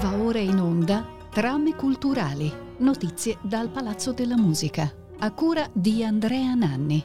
Va 0.00 0.14
ora 0.16 0.38
in 0.38 0.58
onda 0.58 1.06
Trame 1.30 1.74
culturali, 1.74 2.50
notizie 2.78 3.36
dal 3.42 3.68
Palazzo 3.68 4.12
della 4.12 4.38
Musica, 4.38 4.90
a 5.18 5.30
cura 5.32 5.68
di 5.74 6.02
Andrea 6.02 6.54
Nanni. 6.54 7.04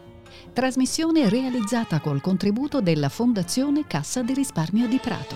Trasmissione 0.53 1.27
realizzata 1.27 1.99
col 1.99 2.21
contributo 2.21 2.79
della 2.79 3.09
Fondazione 3.09 3.85
Cassa 3.85 4.21
di 4.21 4.33
Risparmio 4.33 4.87
di 4.87 4.99
Prato. 4.99 5.35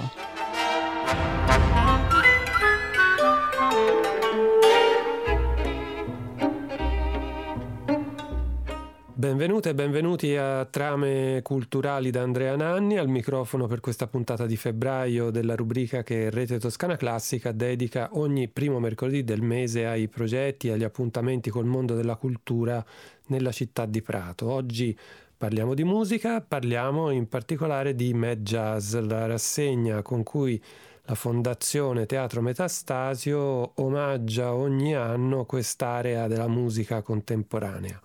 Benvenute 9.18 9.70
e 9.70 9.74
benvenuti 9.74 10.36
a 10.36 10.64
Trame 10.66 11.40
Culturali 11.42 12.12
da 12.12 12.22
Andrea 12.22 12.56
Nanni, 12.56 13.00
al 13.00 13.08
microfono 13.08 13.66
per 13.66 13.80
questa 13.80 14.06
puntata 14.06 14.46
di 14.46 14.56
febbraio 14.56 15.32
della 15.32 15.56
rubrica 15.56 16.04
che 16.04 16.30
Rete 16.30 16.60
Toscana 16.60 16.98
Classica 16.98 17.52
dedica 17.52 18.10
ogni 18.12 18.48
primo 18.48 18.80
mercoledì 18.80 19.24
del 19.24 19.42
mese 19.42 19.88
ai 19.88 20.08
progetti 20.08 20.68
e 20.68 20.74
agli 20.74 20.84
appuntamenti 20.84 21.50
col 21.50 21.66
mondo 21.66 21.96
della 21.96 22.16
cultura 22.16 22.86
nella 23.30 23.52
città 23.52 23.88
di 23.88 24.04
Prato. 24.04 24.52
Oggi 24.52 24.96
parliamo 25.36 25.74
di 25.74 25.84
musica, 25.84 26.40
parliamo 26.40 27.10
in 27.10 27.28
particolare 27.28 27.96
di 27.96 28.14
Mad 28.14 28.44
Jazz, 28.44 28.94
la 28.98 29.26
rassegna 29.26 30.04
con 30.04 30.22
cui 30.22 30.62
la 31.06 31.16
Fondazione 31.16 32.06
Teatro 32.06 32.42
Metastasio 32.42 33.72
omaggia 33.82 34.54
ogni 34.54 34.94
anno 34.94 35.46
quest'area 35.46 36.28
della 36.28 36.48
musica 36.48 37.02
contemporanea. 37.02 38.00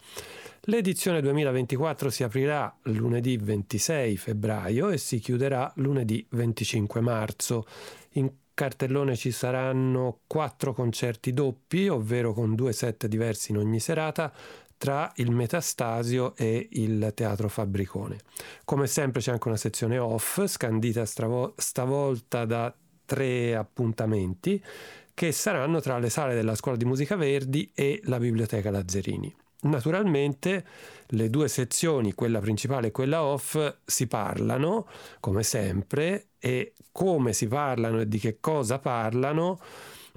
L'edizione 0.66 1.20
2024 1.22 2.08
si 2.08 2.22
aprirà 2.22 2.72
lunedì 2.82 3.36
26 3.36 4.16
febbraio 4.16 4.90
e 4.90 4.96
si 4.96 5.18
chiuderà 5.18 5.72
lunedì 5.76 6.24
25 6.30 7.00
marzo. 7.00 7.66
In 8.12 8.30
cartellone 8.54 9.16
ci 9.16 9.32
saranno 9.32 10.20
quattro 10.28 10.72
concerti 10.72 11.32
doppi, 11.32 11.88
ovvero 11.88 12.32
con 12.32 12.54
due 12.54 12.72
set 12.72 13.08
diversi 13.08 13.50
in 13.50 13.58
ogni 13.58 13.80
serata, 13.80 14.32
tra 14.78 15.10
il 15.16 15.32
Metastasio 15.32 16.36
e 16.36 16.68
il 16.70 17.10
Teatro 17.12 17.48
Fabbricone. 17.48 18.20
Come 18.64 18.86
sempre 18.86 19.20
c'è 19.20 19.32
anche 19.32 19.48
una 19.48 19.56
sezione 19.56 19.98
off, 19.98 20.46
scandita 20.46 21.04
stravo- 21.04 21.54
stavolta 21.56 22.44
da 22.44 22.72
tre 23.04 23.56
appuntamenti, 23.56 24.62
che 25.12 25.32
saranno 25.32 25.80
tra 25.80 25.98
le 25.98 26.08
sale 26.08 26.34
della 26.34 26.54
Scuola 26.54 26.76
di 26.76 26.84
Musica 26.84 27.16
Verdi 27.16 27.68
e 27.74 28.00
la 28.04 28.20
Biblioteca 28.20 28.70
Lazzerini. 28.70 29.41
Naturalmente 29.62 30.64
le 31.08 31.30
due 31.30 31.46
sezioni, 31.46 32.14
quella 32.14 32.40
principale 32.40 32.88
e 32.88 32.90
quella 32.90 33.22
off, 33.22 33.56
si 33.84 34.08
parlano 34.08 34.88
come 35.20 35.42
sempre 35.42 36.26
e 36.38 36.74
come 36.90 37.32
si 37.32 37.46
parlano 37.46 38.00
e 38.00 38.08
di 38.08 38.18
che 38.18 38.38
cosa 38.40 38.78
parlano 38.78 39.58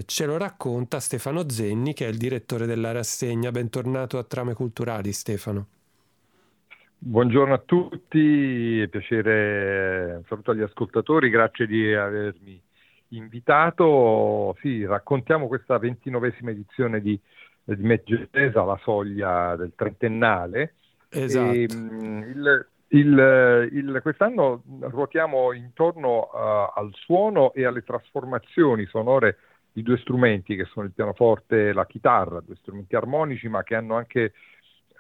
ce 0.06 0.26
lo 0.26 0.38
racconta 0.38 1.00
Stefano 1.00 1.48
Zenni 1.50 1.94
che 1.94 2.06
è 2.06 2.10
il 2.10 2.18
direttore 2.18 2.66
della 2.66 2.92
rassegna. 2.92 3.52
Bentornato 3.52 4.18
a 4.18 4.24
Trame 4.24 4.54
Culturali 4.54 5.12
Stefano. 5.14 5.68
Buongiorno 6.98 7.54
a 7.54 7.62
tutti, 7.64 8.82
è 8.82 8.88
piacere, 8.88 10.16
un 10.16 10.24
saluto 10.28 10.52
agli 10.52 10.62
ascoltatori, 10.62 11.30
grazie 11.30 11.68
di 11.68 11.94
avermi 11.94 12.60
invitato. 13.10 14.56
Sì, 14.60 14.84
raccontiamo 14.86 15.48
questa 15.48 15.78
ventinovesima 15.78 16.50
edizione 16.50 17.02
di 17.02 17.20
di 17.66 17.84
Meggesa 17.84 18.64
la 18.64 18.80
soglia 18.84 19.56
del 19.56 19.74
trentennale. 19.76 20.76
Esatto. 21.10 21.52
E, 21.52 21.68
mm, 21.74 22.22
il, 22.24 22.68
il, 22.90 23.70
il, 23.72 24.00
quest'anno 24.02 24.64
ruotiamo 24.82 25.52
intorno 25.54 26.30
uh, 26.32 26.80
al 26.80 26.92
suono 26.94 27.54
e 27.54 27.66
alle 27.66 27.84
trasformazioni 27.84 28.86
sonore 28.86 29.38
di 29.72 29.82
due 29.82 29.98
strumenti 29.98 30.56
che 30.56 30.66
sono 30.66 30.86
il 30.86 30.94
pianoforte 30.94 31.70
e 31.70 31.74
la 31.74 31.86
chitarra, 31.86 32.40
due 32.40 32.56
strumenti 32.56 32.96
armonici 32.96 33.50
ma 33.50 33.64
che 33.64 33.76
hanno 33.76 33.96
anche 33.96 34.32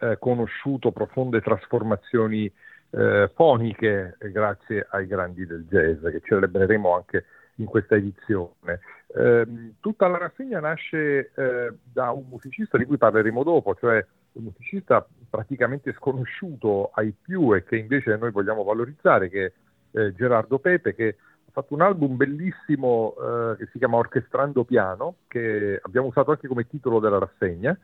eh, 0.02 0.18
conosciuto 0.20 0.92
profonde 0.92 1.40
trasformazioni 1.40 2.52
eh, 2.90 3.32
foniche 3.34 4.18
grazie 4.20 4.86
ai 4.90 5.08
grandi 5.08 5.46
del 5.46 5.66
jazz 5.70 6.02
che 6.02 6.22
celebreremo 6.22 6.94
anche 6.94 7.26
in 7.56 7.66
questa 7.66 7.96
edizione. 7.96 8.80
Eh, 9.16 9.74
tutta 9.80 10.08
la 10.08 10.18
rassegna 10.18 10.60
nasce 10.60 11.32
eh, 11.34 11.74
da 11.84 12.12
un 12.12 12.26
musicista 12.30 12.78
di 12.78 12.86
cui 12.86 12.98
parleremo 12.98 13.44
dopo, 13.44 13.76
cioè 13.76 14.06
un 14.34 14.44
musicista 14.44 15.06
praticamente 15.30 15.94
sconosciuto 15.94 16.92
ai 16.94 17.14
più 17.20 17.56
e 17.56 17.64
che 17.64 17.78
invece 17.78 18.18
noi 18.18 18.32
vogliamo 18.32 18.64
valorizzare, 18.64 19.30
che 19.30 19.46
è 19.92 20.00
eh, 20.00 20.14
Gerardo 20.14 20.60
Pepe, 20.60 20.94
che 20.94 21.16
ha 21.48 21.52
fatto 21.52 21.74
un 21.74 21.82
album 21.82 22.18
bellissimo 22.18 23.16
eh, 23.18 23.56
che 23.58 23.70
si 23.72 23.78
chiama 23.78 23.98
Orchestrando 23.98 24.66
Piano, 24.66 25.16
che 25.28 25.80
abbiamo 25.82 26.08
usato 26.08 26.32
anche 26.32 26.48
come 26.48 26.68
titolo 26.68 27.00
della 27.00 27.20
rassegna, 27.20 27.78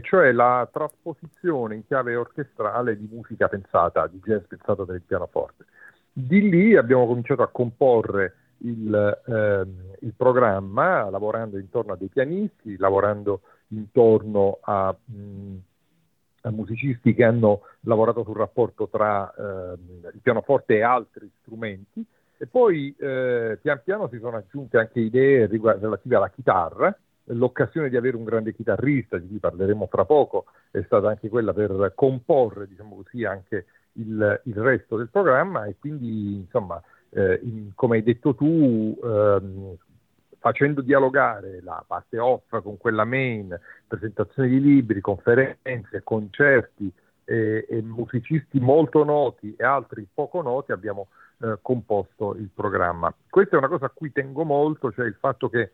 cioè 0.00 0.32
la 0.32 0.66
trasposizione 0.72 1.74
in 1.74 1.86
chiave 1.86 2.16
orchestrale 2.16 2.96
di 2.96 3.06
musica 3.12 3.48
pensata, 3.48 4.06
di 4.06 4.18
jazz 4.24 4.44
pensata 4.48 4.82
per 4.82 4.94
il 4.94 5.02
pianoforte. 5.02 5.66
Di 6.10 6.48
lì 6.48 6.74
abbiamo 6.74 7.06
cominciato 7.06 7.42
a 7.42 7.48
comporre 7.48 8.43
il, 8.64 9.22
ehm, 9.26 9.96
il, 10.00 10.12
programma 10.16 11.08
lavorando 11.10 11.58
intorno 11.58 11.92
a 11.92 11.96
dei 11.96 12.08
pianisti, 12.08 12.76
lavorando 12.76 13.40
intorno 13.68 14.58
a, 14.60 14.94
mh, 15.04 15.54
a 16.42 16.50
musicisti 16.50 17.14
che 17.14 17.24
hanno 17.24 17.62
lavorato 17.80 18.24
sul 18.24 18.36
rapporto 18.36 18.88
tra 18.88 19.32
ehm, 19.36 20.10
il 20.12 20.20
pianoforte 20.22 20.76
e 20.76 20.82
altri 20.82 21.30
strumenti 21.40 22.04
e 22.36 22.46
poi 22.46 22.94
eh, 22.98 23.58
pian 23.60 23.80
piano 23.84 24.08
si 24.08 24.18
sono 24.18 24.36
aggiunte 24.36 24.78
anche 24.78 25.00
idee 25.00 25.46
relative 25.46 26.16
alla 26.16 26.30
chitarra. 26.30 26.96
L'occasione 27.28 27.88
di 27.88 27.96
avere 27.96 28.16
un 28.16 28.24
grande 28.24 28.52
chitarrista, 28.52 29.16
di 29.16 29.26
cui 29.26 29.38
parleremo 29.38 29.86
fra 29.86 30.04
poco, 30.04 30.44
è 30.70 30.82
stata 30.82 31.08
anche 31.08 31.30
quella 31.30 31.54
per 31.54 31.92
comporre, 31.94 32.66
diciamo 32.66 32.96
così, 32.96 33.24
anche 33.24 33.64
il, 33.92 34.40
il 34.44 34.54
resto 34.56 34.96
del 34.96 35.08
programma 35.08 35.64
e 35.64 35.76
quindi 35.78 36.34
insomma 36.34 36.82
eh, 37.14 37.40
in, 37.42 37.70
come 37.74 37.96
hai 37.96 38.02
detto 38.02 38.34
tu, 38.34 38.98
ehm, 39.02 39.76
facendo 40.38 40.82
dialogare 40.82 41.60
la 41.62 41.82
parte 41.86 42.18
off 42.18 42.60
con 42.62 42.76
quella 42.76 43.04
main, 43.04 43.58
presentazioni 43.86 44.48
di 44.48 44.60
libri, 44.60 45.00
conferenze, 45.00 46.02
concerti 46.02 46.92
e, 47.24 47.66
e 47.68 47.82
musicisti 47.82 48.60
molto 48.60 49.04
noti 49.04 49.54
e 49.56 49.64
altri 49.64 50.06
poco 50.12 50.42
noti, 50.42 50.72
abbiamo 50.72 51.08
eh, 51.38 51.58
composto 51.62 52.34
il 52.34 52.50
programma. 52.52 53.14
Questa 53.30 53.54
è 53.54 53.58
una 53.58 53.68
cosa 53.68 53.86
a 53.86 53.92
cui 53.94 54.12
tengo 54.12 54.44
molto, 54.44 54.92
cioè 54.92 55.06
il 55.06 55.16
fatto 55.18 55.48
che 55.48 55.70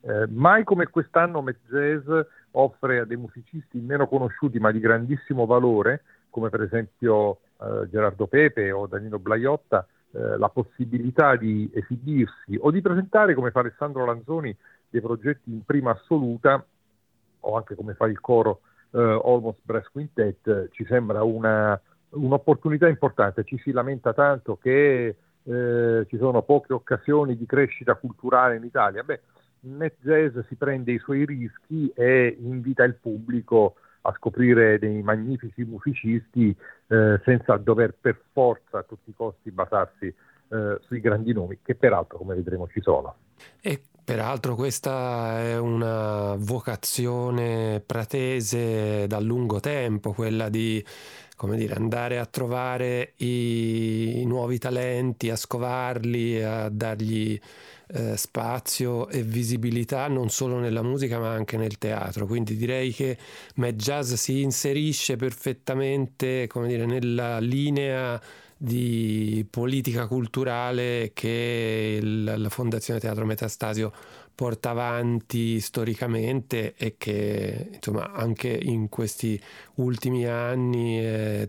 eh, 0.00 0.26
mai 0.28 0.64
come 0.64 0.86
quest'anno 0.86 1.42
Met 1.42 1.58
Jazz 1.68 2.08
offre 2.52 3.00
a 3.00 3.04
dei 3.04 3.16
musicisti 3.16 3.78
meno 3.80 4.06
conosciuti 4.06 4.58
ma 4.58 4.70
di 4.70 4.78
grandissimo 4.78 5.44
valore, 5.44 6.02
come 6.30 6.48
per 6.50 6.62
esempio 6.62 7.40
eh, 7.60 7.88
Gerardo 7.90 8.26
Pepe 8.26 8.70
o 8.70 8.86
Danilo 8.86 9.18
Blaiotta, 9.18 9.86
eh, 10.12 10.38
la 10.38 10.48
possibilità 10.48 11.36
di 11.36 11.70
esibirsi 11.72 12.56
o 12.58 12.70
di 12.70 12.80
presentare, 12.80 13.34
come 13.34 13.50
fa 13.50 13.60
Alessandro 13.60 14.04
Lanzoni, 14.04 14.56
dei 14.88 15.00
progetti 15.00 15.50
in 15.50 15.64
prima 15.64 15.92
assoluta, 15.92 16.64
o 17.40 17.56
anche 17.56 17.74
come 17.74 17.94
fa 17.94 18.06
il 18.06 18.20
coro 18.20 18.60
eh, 18.92 18.98
Almost 18.98 19.60
Brass 19.62 19.86
Quintet, 19.88 20.70
ci 20.70 20.84
sembra 20.86 21.22
una, 21.22 21.80
un'opportunità 22.10 22.88
importante. 22.88 23.44
Ci 23.44 23.58
si 23.58 23.70
lamenta 23.72 24.12
tanto 24.12 24.56
che 24.56 25.16
eh, 25.42 26.06
ci 26.08 26.16
sono 26.16 26.42
poche 26.42 26.72
occasioni 26.72 27.36
di 27.36 27.46
crescita 27.46 27.94
culturale 27.94 28.56
in 28.56 28.64
Italia. 28.64 29.02
Beh, 29.02 29.20
Net 29.60 29.96
Jazz 30.00 30.38
si 30.46 30.54
prende 30.54 30.92
i 30.92 30.98
suoi 30.98 31.24
rischi 31.24 31.90
e 31.94 32.36
invita 32.40 32.84
il 32.84 32.94
pubblico 32.94 33.74
a 34.08 34.14
scoprire 34.16 34.78
dei 34.78 35.02
magnifici 35.02 35.64
musicisti 35.64 36.54
eh, 36.88 37.20
senza 37.24 37.56
dover 37.56 37.94
per 38.00 38.18
forza 38.32 38.78
a 38.78 38.82
tutti 38.82 39.10
i 39.10 39.14
costi 39.14 39.50
basarsi 39.50 40.06
eh, 40.06 40.78
sui 40.80 41.00
grandi 41.00 41.32
nomi, 41.32 41.58
che 41.62 41.74
peraltro, 41.74 42.18
come 42.18 42.34
vedremo, 42.34 42.66
ci 42.68 42.80
sono. 42.80 43.14
E 43.60 43.80
peraltro 44.02 44.54
questa 44.54 45.40
è 45.40 45.58
una 45.58 46.34
vocazione 46.38 47.82
pratese 47.84 49.06
da 49.06 49.20
lungo 49.20 49.60
tempo, 49.60 50.12
quella 50.12 50.48
di 50.48 50.82
come 51.36 51.56
dire, 51.56 51.74
andare 51.74 52.18
a 52.18 52.26
trovare 52.26 53.12
i, 53.18 54.22
i 54.22 54.26
nuovi 54.26 54.58
talenti, 54.58 55.30
a 55.30 55.36
scovarli, 55.36 56.42
a 56.42 56.68
dargli 56.68 57.38
eh, 57.88 58.16
spazio 58.16 59.08
e 59.08 59.22
visibilità 59.22 60.08
non 60.08 60.28
solo 60.30 60.58
nella 60.58 60.82
musica 60.82 61.18
ma 61.18 61.30
anche 61.30 61.56
nel 61.56 61.78
teatro. 61.78 62.26
Quindi 62.26 62.56
direi 62.56 62.92
che 62.92 63.16
Mad 63.56 63.76
Jazz 63.76 64.14
si 64.14 64.42
inserisce 64.42 65.16
perfettamente 65.16 66.48
dire, 66.66 66.86
nella 66.86 67.38
linea 67.38 68.20
di 68.56 69.46
politica 69.48 70.06
culturale 70.06 71.12
che 71.14 71.98
il, 72.02 72.24
la 72.36 72.48
Fondazione 72.48 72.98
Teatro 72.98 73.24
Metastasio 73.24 73.92
porta 74.34 74.70
avanti 74.70 75.60
storicamente 75.60 76.74
e 76.76 76.96
che 76.96 77.70
insomma 77.74 78.12
anche 78.12 78.48
in 78.48 78.88
questi 78.88 79.40
ultimi 79.76 80.26
anni 80.26 80.98
è 80.98 81.48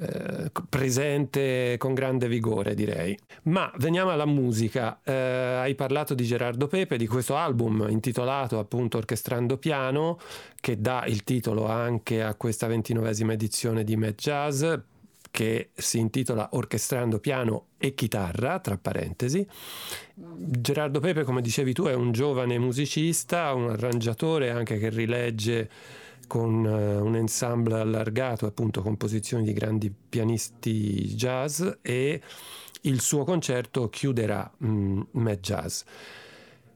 eh, 0.00 0.50
presente 0.66 1.76
con 1.76 1.92
grande 1.92 2.26
vigore, 2.26 2.74
direi. 2.74 3.18
Ma 3.42 3.70
veniamo 3.76 4.10
alla 4.10 4.24
musica. 4.24 4.98
Eh, 5.04 5.12
hai 5.12 5.74
parlato 5.74 6.14
di 6.14 6.24
Gerardo 6.24 6.68
Pepe, 6.68 6.96
di 6.96 7.06
questo 7.06 7.36
album 7.36 7.86
intitolato 7.90 8.58
appunto 8.58 8.96
Orchestrando 8.96 9.58
Piano, 9.58 10.18
che 10.58 10.80
dà 10.80 11.04
il 11.06 11.22
titolo 11.22 11.66
anche 11.66 12.22
a 12.22 12.34
questa 12.34 12.66
ventinovesima 12.66 13.34
edizione 13.34 13.84
di 13.84 13.94
Mad 13.96 14.14
Jazz, 14.14 14.64
che 15.30 15.68
si 15.74 15.98
intitola 15.98 16.48
Orchestrando 16.52 17.18
piano 17.18 17.66
e 17.76 17.94
chitarra, 17.94 18.58
tra 18.58 18.78
parentesi. 18.78 19.46
Gerardo 20.14 21.00
Pepe, 21.00 21.24
come 21.24 21.42
dicevi 21.42 21.74
tu, 21.74 21.84
è 21.84 21.94
un 21.94 22.12
giovane 22.12 22.58
musicista, 22.58 23.52
un 23.52 23.68
arrangiatore 23.68 24.50
anche 24.50 24.78
che 24.78 24.88
rilegge 24.88 25.70
con 26.30 26.64
uh, 26.64 27.04
un 27.04 27.16
ensemble 27.16 27.80
allargato, 27.80 28.46
appunto 28.46 28.82
composizioni 28.82 29.42
di 29.42 29.52
grandi 29.52 29.92
pianisti 29.92 31.12
jazz 31.16 31.60
e 31.82 32.20
il 32.82 33.00
suo 33.00 33.24
concerto 33.24 33.88
chiuderà 33.88 34.48
mm, 34.64 35.00
Mad 35.10 35.40
Jazz. 35.40 35.82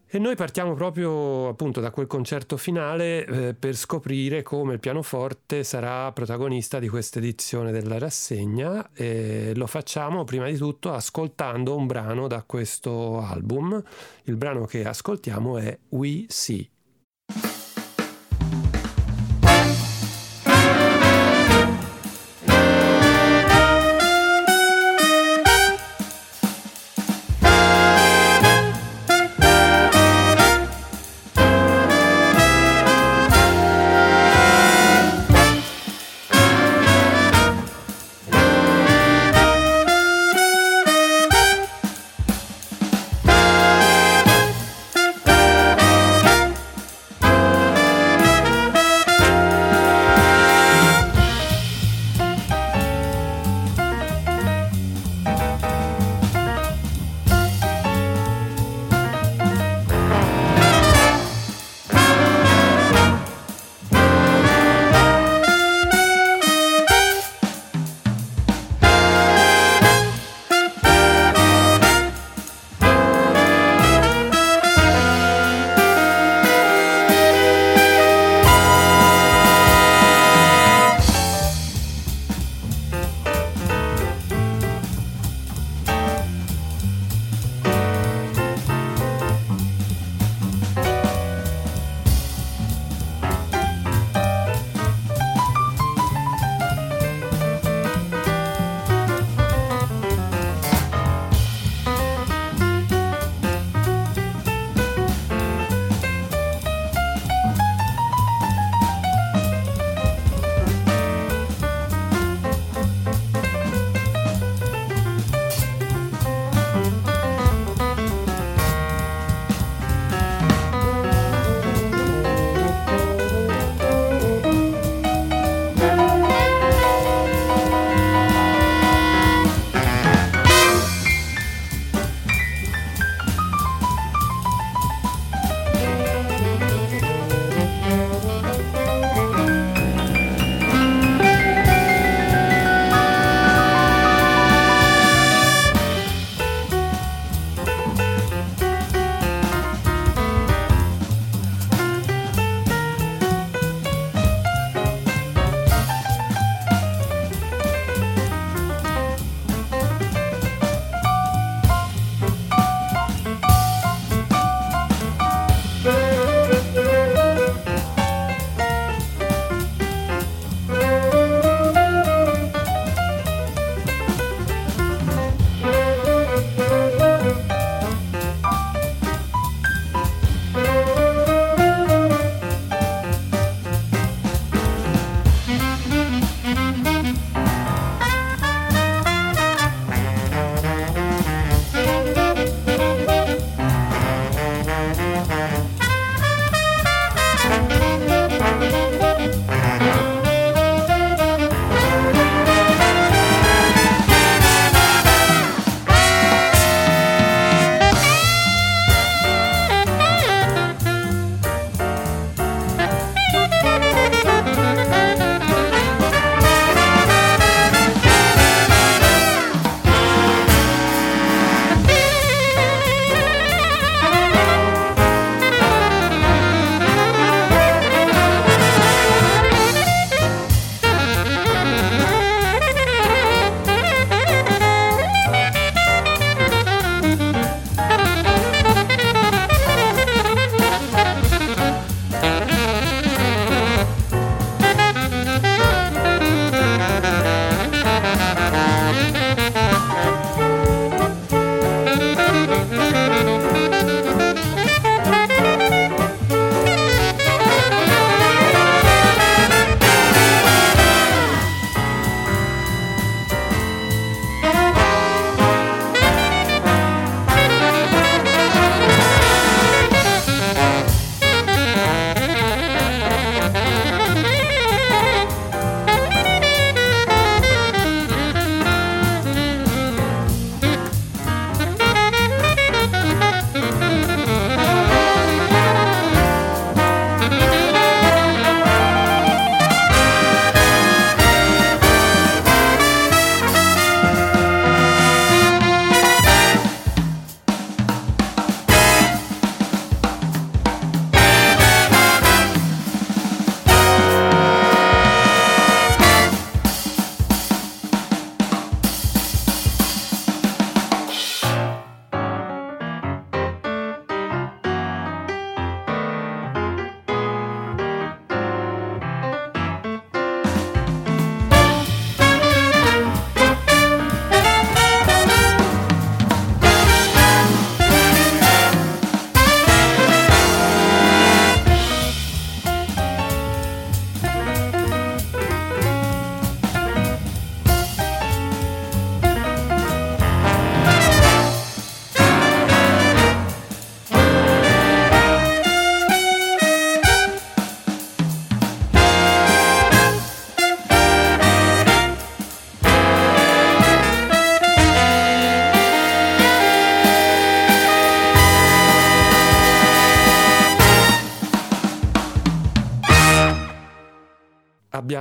E 0.09 0.19
noi 0.19 0.35
partiamo 0.35 0.75
proprio 0.75 1.49
appunto 1.49 1.81
da 1.81 1.93
quel 1.93 2.09
concerto 2.09 2.57
finale 2.57 3.27
eh, 3.27 3.55
per 3.55 3.77
scoprire 3.77 4.43
come 4.43 4.75
il 4.75 4.81
pianoforte 4.81 5.63
sarà 5.63 6.11
protagonista 6.11 6.81
di 6.81 6.89
questa 6.89 7.21
edizione 7.21 7.71
della 7.71 7.99
rassegna 7.99 8.91
e 8.93 9.53
lo 9.55 9.67
facciamo 9.69 10.25
prima 10.25 10.49
di 10.49 10.57
tutto 10.57 10.93
ascoltando 10.93 11.77
un 11.77 11.87
brano 11.87 12.27
da 12.27 12.43
questo 12.43 13.21
album. 13.21 13.81
Il 14.25 14.37
brano 14.37 14.67
che 14.67 14.85
ascoltiamo 14.85 15.59
è 15.59 15.79
We 15.91 16.25
See. 16.29 16.69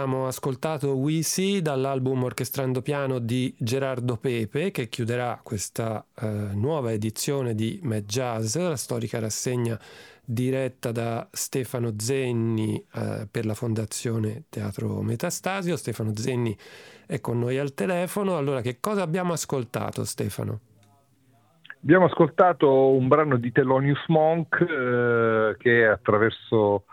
Abbiamo 0.04 0.28
ascoltato 0.28 0.96
We 0.96 1.22
See 1.24 1.62
dall'album 1.62 2.24
Orchestrando 2.24 2.82
Piano 2.82 3.20
di 3.20 3.56
Gerardo 3.58 4.18
Pepe 4.18 4.70
che 4.72 4.90
chiuderà 4.90 5.40
questa 5.42 6.06
eh, 6.20 6.28
nuova 6.54 6.92
edizione 6.92 7.56
di 7.56 7.80
Mad 7.84 8.04
Jazz, 8.04 8.58
la 8.58 8.76
storica 8.76 9.20
rassegna 9.20 9.80
diretta 10.26 10.92
da 10.92 11.26
Stefano 11.32 11.94
Zenni 11.98 12.86
eh, 12.94 13.28
per 13.32 13.46
la 13.46 13.54
Fondazione 13.54 14.44
Teatro 14.50 15.02
Metastasio. 15.02 15.78
Stefano 15.78 16.12
Zenni 16.16 16.56
è 17.08 17.22
con 17.22 17.40
noi 17.40 17.58
al 17.58 17.74
telefono. 17.74 18.36
Allora, 18.36 18.60
che 18.60 18.80
cosa 18.82 19.04
abbiamo 19.04 19.32
ascoltato, 19.32 20.04
Stefano? 20.04 20.60
Abbiamo 21.82 22.06
ascoltato 22.06 22.90
un 22.90 23.08
brano 23.08 23.38
di 23.38 23.52
Thelonious 23.54 24.06
Monk 24.08 24.60
eh, 24.60 25.56
che 25.58 25.86
attraverso 25.86 26.86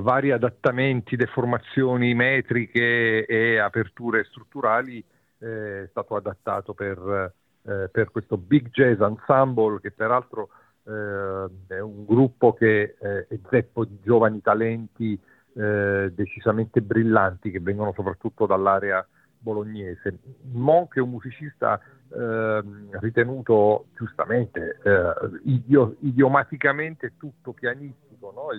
vari 0.00 0.30
adattamenti, 0.30 1.16
deformazioni 1.16 2.14
metriche 2.14 3.26
e 3.26 3.58
aperture 3.58 4.24
strutturali 4.24 5.04
eh, 5.38 5.82
è 5.82 5.86
stato 5.90 6.16
adattato 6.16 6.72
per, 6.74 7.32
eh, 7.62 7.88
per 7.90 8.10
questo 8.10 8.36
Big 8.36 8.70
Jazz 8.70 9.00
Ensemble 9.00 9.80
che 9.80 9.90
peraltro 9.90 10.48
eh, 10.84 11.46
è 11.68 11.78
un 11.80 12.04
gruppo 12.04 12.52
che 12.52 12.96
eh, 12.98 13.26
è 13.28 13.38
zeppo 13.50 13.84
di 13.84 13.98
giovani 14.02 14.40
talenti 14.40 15.18
eh, 15.54 16.12
decisamente 16.14 16.80
brillanti 16.80 17.50
che 17.50 17.60
vengono 17.60 17.92
soprattutto 17.94 18.46
dall'area 18.46 19.06
bolognese. 19.38 20.18
Monk 20.52 20.96
è 20.96 21.00
un 21.00 21.10
musicista 21.10 21.80
eh, 22.14 22.62
ritenuto 23.00 23.86
giustamente, 23.96 24.78
eh, 24.82 25.12
idio- 25.44 25.96
idiomaticamente 26.00 27.14
tutto 27.16 27.52
pianistico. 27.52 28.32
No? 28.34 28.50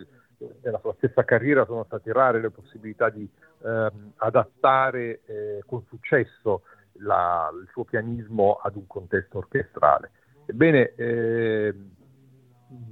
Nella 0.62 0.80
sua 0.80 0.94
stessa 0.98 1.24
carriera 1.24 1.66
sono 1.66 1.84
state 1.84 2.12
rare 2.12 2.42
le 2.42 2.50
possibilità 2.50 3.10
di 3.10 3.28
eh, 3.64 3.92
adattare 4.18 5.22
eh, 5.26 5.64
con 5.66 5.84
successo 5.88 6.64
la, 7.00 7.50
il 7.60 7.68
suo 7.72 7.84
pianismo 7.84 8.60
ad 8.62 8.76
un 8.76 8.88
contesto 8.88 9.40
orchestrale. 9.40 10.12
Ebbene, 10.46 10.94
eh, 10.96 11.74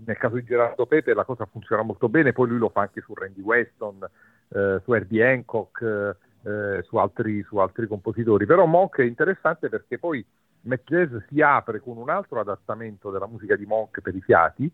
nel 0.06 0.18
caso 0.18 0.36
di 0.36 0.44
Gerardo 0.44 0.86
Pepe 0.86 1.14
la 1.14 1.26
cosa 1.26 1.46
funziona 1.46 1.82
molto 1.82 2.10
bene, 2.10 2.34
poi 2.34 2.48
lui 2.48 2.58
lo 2.58 2.70
fa 2.70 2.82
anche 2.82 3.02
su 3.02 3.14
Randy 3.14 3.42
Weston, 3.42 4.08
eh, 4.50 4.80
su 4.84 4.94
Herbie 4.94 5.26
Hancock, 5.26 6.18
eh, 6.44 6.84
su, 6.84 6.98
altri, 6.98 7.44
su, 7.44 7.58
altri, 7.58 7.88
compositori. 7.88 8.46
Però 8.46 8.66
Monk 8.66 9.00
è 9.00 9.04
interessante 9.04 9.70
perché 9.70 9.98
poi 9.98 10.26
Mac 10.62 10.82
Jazz 10.84 11.16
si 11.28 11.42
apre 11.42 11.80
con 11.80 11.98
un 11.98 12.10
altro 12.10 12.40
adattamento 12.40 13.12
della 13.12 13.28
musica 13.28 13.56
di 13.56 13.66
Monk 13.66 14.02
per 14.02 14.16
i 14.16 14.22
fiati. 14.22 14.72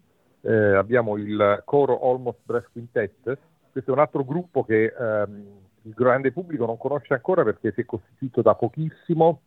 Eh, 0.48 0.76
abbiamo 0.76 1.18
il 1.18 1.62
coro 1.66 2.00
Almost 2.10 2.40
Brass 2.46 2.64
Quintet, 2.72 3.38
questo 3.70 3.92
è 3.92 3.94
un 3.94 4.00
altro 4.00 4.24
gruppo 4.24 4.64
che 4.64 4.94
ehm, 4.98 5.46
il 5.82 5.94
grande 5.94 6.32
pubblico 6.32 6.66
non 6.66 6.78
conosce 6.78 7.14
ancora 7.14 7.44
perché 7.44 7.74
si 7.74 7.82
è 7.82 7.86
costituito 7.86 8.42
da 8.42 8.56
pochissimo, 8.56 9.42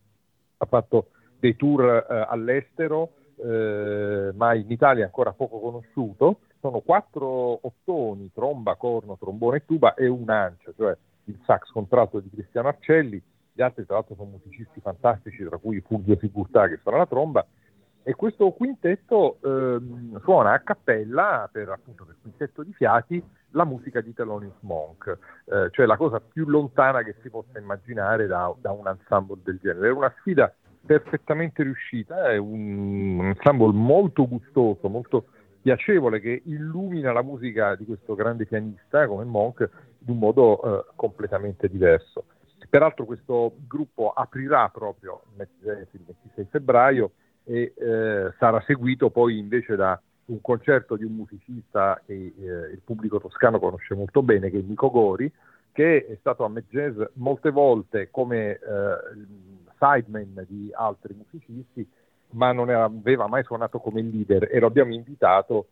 ha 0.59 0.67
fatto 0.67 1.13
dei 1.39 1.57
tour 1.57 2.07
eh, 2.07 2.27
all'estero, 2.29 3.13
eh, 3.37 4.31
ma 4.35 4.53
in 4.53 4.71
Italia 4.71 5.05
è 5.05 5.07
ancora 5.07 5.33
poco 5.33 5.59
conosciuto. 5.59 6.41
Sono 6.61 6.81
quattro 6.81 7.67
ottoni, 7.67 8.31
tromba, 8.35 8.75
corno, 8.75 9.17
trombone 9.19 9.57
e 9.57 9.65
tuba 9.65 9.95
e 9.95 10.07
un'ancia, 10.07 10.71
cioè 10.77 10.95
il 11.25 11.41
sax 11.47 11.71
contralto 11.71 12.21
di 12.21 12.29
Cristiano 12.29 12.69
Arcelli. 12.69 13.23
Gli 13.55 13.63
altri, 13.63 13.87
tra 13.87 13.95
l'altro, 13.95 14.17
sono 14.17 14.39
musicisti 14.45 14.81
fantastici, 14.81 15.43
tra 15.47 15.57
cui 15.57 15.81
Fulvio 15.81 16.19
Sigurtà 16.19 16.69
che 16.69 16.77
suona 16.83 16.99
la 16.99 17.07
tromba. 17.07 17.47
E 18.03 18.15
questo 18.15 18.51
quintetto 18.53 19.39
ehm, 19.43 20.21
suona 20.23 20.53
a 20.53 20.61
cappella, 20.61 21.49
per, 21.53 21.69
appunto, 21.69 22.05
per 22.05 22.17
quintetto 22.21 22.63
di 22.63 22.73
fiati, 22.73 23.23
la 23.51 23.65
musica 23.65 24.01
di 24.01 24.15
Thelonious 24.15 24.57
Monk, 24.61 25.19
eh, 25.47 25.69
cioè 25.71 25.87
la 25.87 25.97
cosa 25.97 26.21
più 26.21 26.47
lontana 26.47 27.03
che 27.03 27.17
si 27.21 27.29
possa 27.29 27.59
immaginare 27.59 28.27
da, 28.27 28.53
da 28.59 28.71
un 28.71 28.87
ensemble 28.89 29.39
del 29.43 29.59
genere. 29.61 29.89
È 29.89 29.93
una 29.93 30.13
sfida 30.19 30.53
perfettamente 30.85 31.63
riuscita, 31.63 32.31
è 32.31 32.37
un 32.37 33.21
ensemble 33.23 33.73
molto 33.73 34.27
gustoso, 34.27 34.89
molto 34.89 35.27
piacevole 35.61 36.21
che 36.21 36.43
illumina 36.47 37.13
la 37.13 37.23
musica 37.23 37.75
di 37.75 37.85
questo 37.85 38.15
grande 38.15 38.47
pianista 38.47 39.07
come 39.07 39.25
Monk 39.25 39.69
in 39.99 40.11
un 40.13 40.19
modo 40.19 40.63
eh, 40.63 40.85
completamente 40.97 41.69
diverso. 41.69 42.25
Peraltro 42.69 43.05
questo 43.05 43.57
gruppo 43.67 44.11
aprirà 44.11 44.69
proprio 44.69 45.23
il 45.37 45.47
26 45.91 46.47
febbraio 46.51 47.11
e 47.51 47.75
eh, 47.77 48.33
sarà 48.39 48.63
seguito 48.65 49.11
poi 49.11 49.37
invece 49.37 49.75
da 49.75 50.01
un 50.27 50.41
concerto 50.41 50.95
di 50.95 51.03
un 51.03 51.17
musicista 51.17 52.01
che 52.07 52.13
eh, 52.13 52.73
il 52.73 52.81
pubblico 52.85 53.19
toscano 53.19 53.59
conosce 53.59 53.97
molto 53.97 54.23
bene, 54.23 54.51
che 54.51 54.59
è 54.59 54.63
Nico 54.63 54.89
Gori, 54.89 55.31
che 55.73 56.07
è 56.07 56.17
stato 56.21 56.45
a 56.45 56.49
Met 56.49 57.11
molte 57.15 57.51
volte 57.51 58.09
come 58.13 58.53
eh, 58.53 58.59
sideman 59.81 60.47
di 60.47 60.71
altri 60.73 61.15
musicisti, 61.15 61.85
ma 62.31 62.53
non 62.53 62.71
aveva 62.71 63.27
mai 63.27 63.43
suonato 63.43 63.81
come 63.81 64.01
leader. 64.01 64.49
E 64.49 64.61
lo 64.61 64.69
abbiamo 64.69 64.95
invitato, 64.95 65.67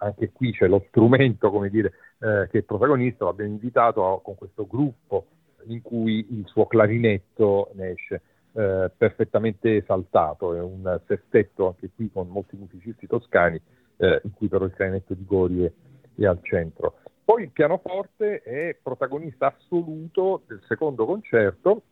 anche 0.00 0.32
qui 0.32 0.50
c'è 0.50 0.66
lo 0.66 0.84
strumento 0.88 1.52
come 1.52 1.70
dire, 1.70 1.92
eh, 2.18 2.48
che 2.50 2.58
è 2.58 2.62
protagonista, 2.62 3.24
lo 3.24 3.30
abbiamo 3.30 3.52
invitato 3.52 4.12
a, 4.12 4.20
con 4.20 4.34
questo 4.34 4.66
gruppo 4.66 5.26
in 5.66 5.82
cui 5.82 6.26
il 6.30 6.44
suo 6.48 6.66
clarinetto 6.66 7.70
ne 7.74 7.90
esce 7.90 8.22
eh, 8.54 8.90
perfettamente 8.96 9.76
esaltato, 9.76 10.54
è 10.54 10.60
un 10.60 11.00
sestetto 11.06 11.68
anche 11.68 11.90
qui 11.94 12.10
con 12.10 12.28
molti 12.28 12.56
musicisti 12.56 13.06
toscani, 13.06 13.60
eh, 13.96 14.20
in 14.24 14.32
cui 14.34 14.48
però 14.48 14.64
il 14.64 14.72
clarinetto 14.72 15.14
di 15.14 15.24
Gori 15.24 15.64
è, 15.64 16.24
al 16.24 16.38
centro. 16.42 16.98
Poi 17.24 17.44
il 17.44 17.50
pianoforte 17.50 18.42
è 18.42 18.76
protagonista 18.82 19.54
assoluto 19.56 20.42
del 20.46 20.60
secondo 20.66 21.06
concerto 21.06 21.82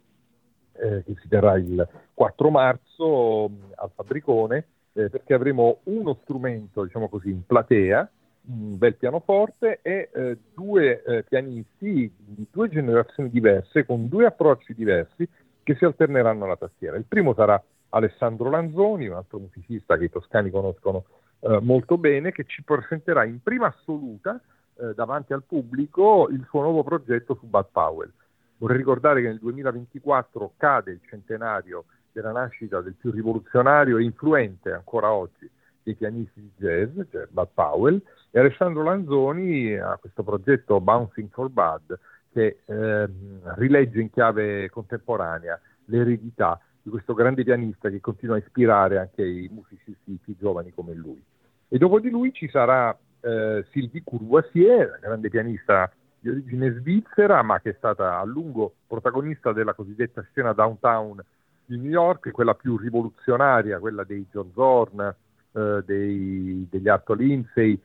eh, 0.73 1.03
che 1.05 1.15
si 1.21 1.29
terrà 1.29 1.57
il 1.57 1.87
4 2.15 2.51
marzo 2.51 3.49
mh, 3.49 3.73
al 3.77 3.91
Fabbricone, 3.95 4.67
eh, 4.93 5.09
perché 5.09 5.35
avremo 5.35 5.79
uno 5.85 6.19
strumento, 6.23 6.85
diciamo 6.85 7.09
così, 7.09 7.31
in 7.31 7.45
platea, 7.47 8.11
un 8.47 8.79
bel 8.79 8.97
pianoforte 8.97 9.81
e 9.83 10.11
eh, 10.13 10.39
due 10.55 11.03
eh, 11.03 11.23
pianisti 11.23 12.13
di 12.17 12.47
due 12.51 12.69
generazioni 12.69 13.31
diverse, 13.31 13.85
con 13.85 14.09
due 14.09 14.27
approcci 14.27 14.75
diversi, 14.75 15.29
che 15.63 15.75
si 15.77 15.85
alterneranno 15.85 16.45
alla 16.45 16.57
tastiera. 16.57 16.97
Il 16.97 17.05
primo 17.07 17.35
sarà 17.35 17.63
Alessandro 17.91 18.51
Lanzoni, 18.51 19.09
un 19.09 19.17
altro 19.17 19.39
musicista 19.39 19.97
che 19.97 20.05
i 20.05 20.11
toscani 20.11 20.51
conoscono 20.51 21.05
eh, 21.41 21.59
molto 21.61 21.99
bene, 21.99 22.33
che 22.33 22.45
ci 22.45 22.63
presenterà 22.63 23.25
in 23.25 23.43
prima 23.43 23.67
assoluta 23.67 24.41
eh, 24.77 24.95
davanti 24.95 25.33
al 25.33 25.43
pubblico 25.43 26.29
il 26.31 26.45
suo 26.49 26.63
nuovo 26.63 26.83
progetto 26.83 27.35
su 27.35 27.47
Bud 27.47 27.67
Powell. 27.73 28.13
Vorrei 28.59 28.77
ricordare 28.77 29.23
che 29.23 29.29
nel 29.29 29.39
2024 29.39 30.53
cade 30.57 30.93
il 30.93 31.01
centenario 31.09 31.85
della 32.13 32.33
nascita 32.33 32.81
del 32.81 32.95
più 32.95 33.11
rivoluzionario 33.11 33.97
e 33.97 34.03
influente 34.03 34.73
ancora 34.73 35.13
oggi 35.13 35.49
dei 35.83 35.95
pianisti 35.95 36.41
di 36.41 36.53
jazz, 36.57 36.99
cioè 37.11 37.27
Bud 37.31 37.49
Powell, 37.55 38.03
e 38.31 38.39
Alessandro 38.39 38.83
Lanzoni 38.83 39.77
ha 39.77 39.97
questo 39.99 40.23
progetto 40.23 40.81
Bouncing 40.81 41.31
for 41.31 41.49
Bud 41.49 41.99
che 42.33 42.61
eh, 42.65 43.09
rilegge 43.57 44.01
in 44.01 44.11
chiave 44.11 44.71
contemporanea 44.71 45.61
l'eredità 45.87 46.61
di 46.83 46.91
questo 46.91 47.15
grande 47.15 47.45
pianista 47.45 47.91
che 47.91 48.01
continua 48.01 48.37
a 48.37 48.39
ispirare 48.39 48.99
anche 48.99 49.25
i 49.25 49.49
musicisti 49.53 50.19
più 50.23 50.37
giovani 50.39 50.73
come 50.73 50.95
lui. 50.95 51.23
E 51.69 51.79
dopo 51.79 52.01
di 52.01 52.11
lui 52.11 52.33
ci 52.33 52.49
sarà 52.49 52.97
eh, 53.21 53.65
Sylvie 53.71 54.03
Courvoisier, 54.05 54.99
grande 55.01 55.29
pianista 55.29 55.91
di 56.19 56.29
origine 56.29 56.73
svizzera, 56.79 57.43
ma 57.43 57.61
che 57.61 57.71
è 57.71 57.75
stata 57.77 58.19
a 58.19 58.25
lungo 58.25 58.75
protagonista 58.87 59.53
della 59.53 59.75
cosiddetta 59.75 60.25
scena 60.31 60.53
downtown 60.53 61.23
di 61.65 61.77
New 61.79 61.91
York, 61.91 62.31
quella 62.31 62.55
più 62.55 62.77
rivoluzionaria, 62.77 63.79
quella 63.79 64.05
dei 64.05 64.27
John 64.31 64.51
Zorn, 64.53 65.15
eh, 65.53 65.83
dei, 65.85 66.67
degli 66.71 66.89
Arto 66.89 67.15
Lindsay, 67.15 67.81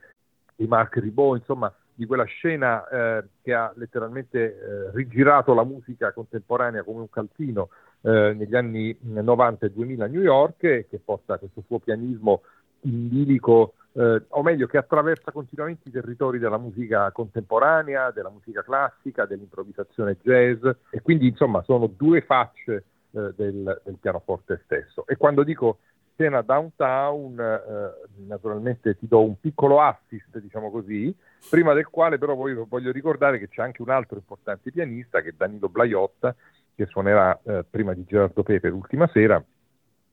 di 0.54 0.66
Mark 0.66 0.96
Ribot, 0.96 1.38
insomma, 1.38 1.72
di 1.96 2.06
quella 2.06 2.24
scena 2.24 2.86
eh, 2.86 3.24
che 3.42 3.54
ha 3.54 3.72
letteralmente 3.76 4.38
eh, 4.38 4.90
rigirato 4.92 5.54
la 5.54 5.64
musica 5.64 6.12
contemporanea 6.12 6.82
come 6.82 7.00
un 7.00 7.10
calzino 7.10 7.70
eh, 8.02 8.34
negli 8.36 8.54
anni 8.54 8.96
90 9.00 9.66
e 9.66 9.70
2000 9.72 10.04
a 10.04 10.08
New 10.08 10.20
York 10.20 10.62
e 10.64 10.86
che 10.88 11.00
porta 11.02 11.38
questo 11.38 11.62
suo 11.66 11.78
pianismo 11.78 12.42
in 12.82 13.08
bilico 13.08 13.74
eh, 13.92 14.22
o 14.28 14.42
meglio 14.42 14.66
che 14.66 14.76
attraversa 14.76 15.32
continuamente 15.32 15.88
i 15.88 15.92
territori 15.92 16.38
della 16.38 16.58
musica 16.58 17.10
contemporanea, 17.12 18.10
della 18.10 18.28
musica 18.28 18.62
classica, 18.62 19.24
dell'improvvisazione 19.24 20.18
jazz 20.22 20.62
e 20.90 21.00
quindi 21.00 21.28
insomma 21.28 21.62
sono 21.62 21.86
due 21.86 22.20
facce 22.20 22.84
eh, 23.12 23.32
del, 23.34 23.80
del, 23.82 23.96
pianoforte 23.98 24.60
stesso. 24.64 25.06
E 25.06 25.16
quando 25.16 25.42
dico 25.42 25.78
scena 26.16 26.40
downtown, 26.40 27.38
eh, 27.38 28.24
naturalmente 28.26 28.96
ti 28.96 29.06
do 29.06 29.22
un 29.22 29.38
piccolo 29.38 29.82
assist, 29.82 30.38
diciamo 30.38 30.70
così, 30.70 31.14
prima 31.50 31.74
del 31.74 31.86
quale 31.88 32.16
però 32.16 32.34
voglio, 32.34 32.66
voglio, 32.66 32.90
ricordare 32.90 33.38
che 33.38 33.48
c'è 33.48 33.62
anche 33.62 33.82
un 33.82 33.90
altro 33.90 34.16
importante 34.16 34.72
pianista 34.72 35.20
che 35.20 35.28
è 35.28 35.34
Danilo 35.36 35.68
Blaiotta, 35.68 36.34
che 36.74 36.86
suonerà 36.86 37.38
eh, 37.42 37.64
prima 37.68 37.92
di 37.92 38.04
Gerardo 38.04 38.42
Pepe 38.42 38.70
l'ultima 38.70 39.06
sera, 39.12 39.42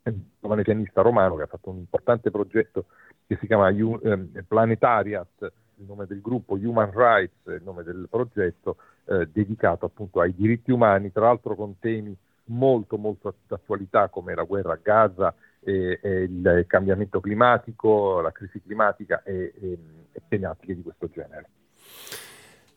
un 0.03 0.19
giovane 0.41 0.63
pianista 0.63 1.01
romano 1.01 1.37
che 1.37 1.43
ha 1.43 1.47
fatto 1.47 1.69
un 1.69 1.77
importante 1.77 2.29
progetto 2.29 2.85
che 3.25 3.37
si 3.39 3.47
chiama 3.47 3.69
U- 3.69 3.99
eh, 4.03 4.43
Planetariat, 4.45 5.51
il 5.77 5.85
nome 5.85 6.05
del 6.05 6.19
gruppo, 6.19 6.55
Human 6.55 6.91
Rights, 6.93 7.45
il 7.45 7.61
nome 7.63 7.83
del 7.83 8.07
progetto, 8.09 8.75
eh, 9.05 9.29
dedicato 9.31 9.85
appunto 9.85 10.19
ai 10.19 10.35
diritti 10.35 10.71
umani, 10.71 11.13
tra 11.13 11.27
l'altro 11.27 11.55
con 11.55 11.79
temi 11.79 12.15
molto 12.47 12.97
molto 12.97 13.33
d'attualità 13.47 14.09
come 14.09 14.35
la 14.35 14.43
guerra 14.43 14.73
a 14.73 14.79
Gaza 14.81 15.33
e, 15.63 15.99
e 16.01 16.23
il 16.23 16.65
cambiamento 16.67 17.19
climatico, 17.19 18.21
la 18.21 18.31
crisi 18.31 18.61
climatica 18.61 19.23
e, 19.23 19.53
e, 19.59 19.77
e 20.11 20.21
tematiche 20.27 20.75
di 20.75 20.81
questo 20.81 21.09
genere. 21.09 21.49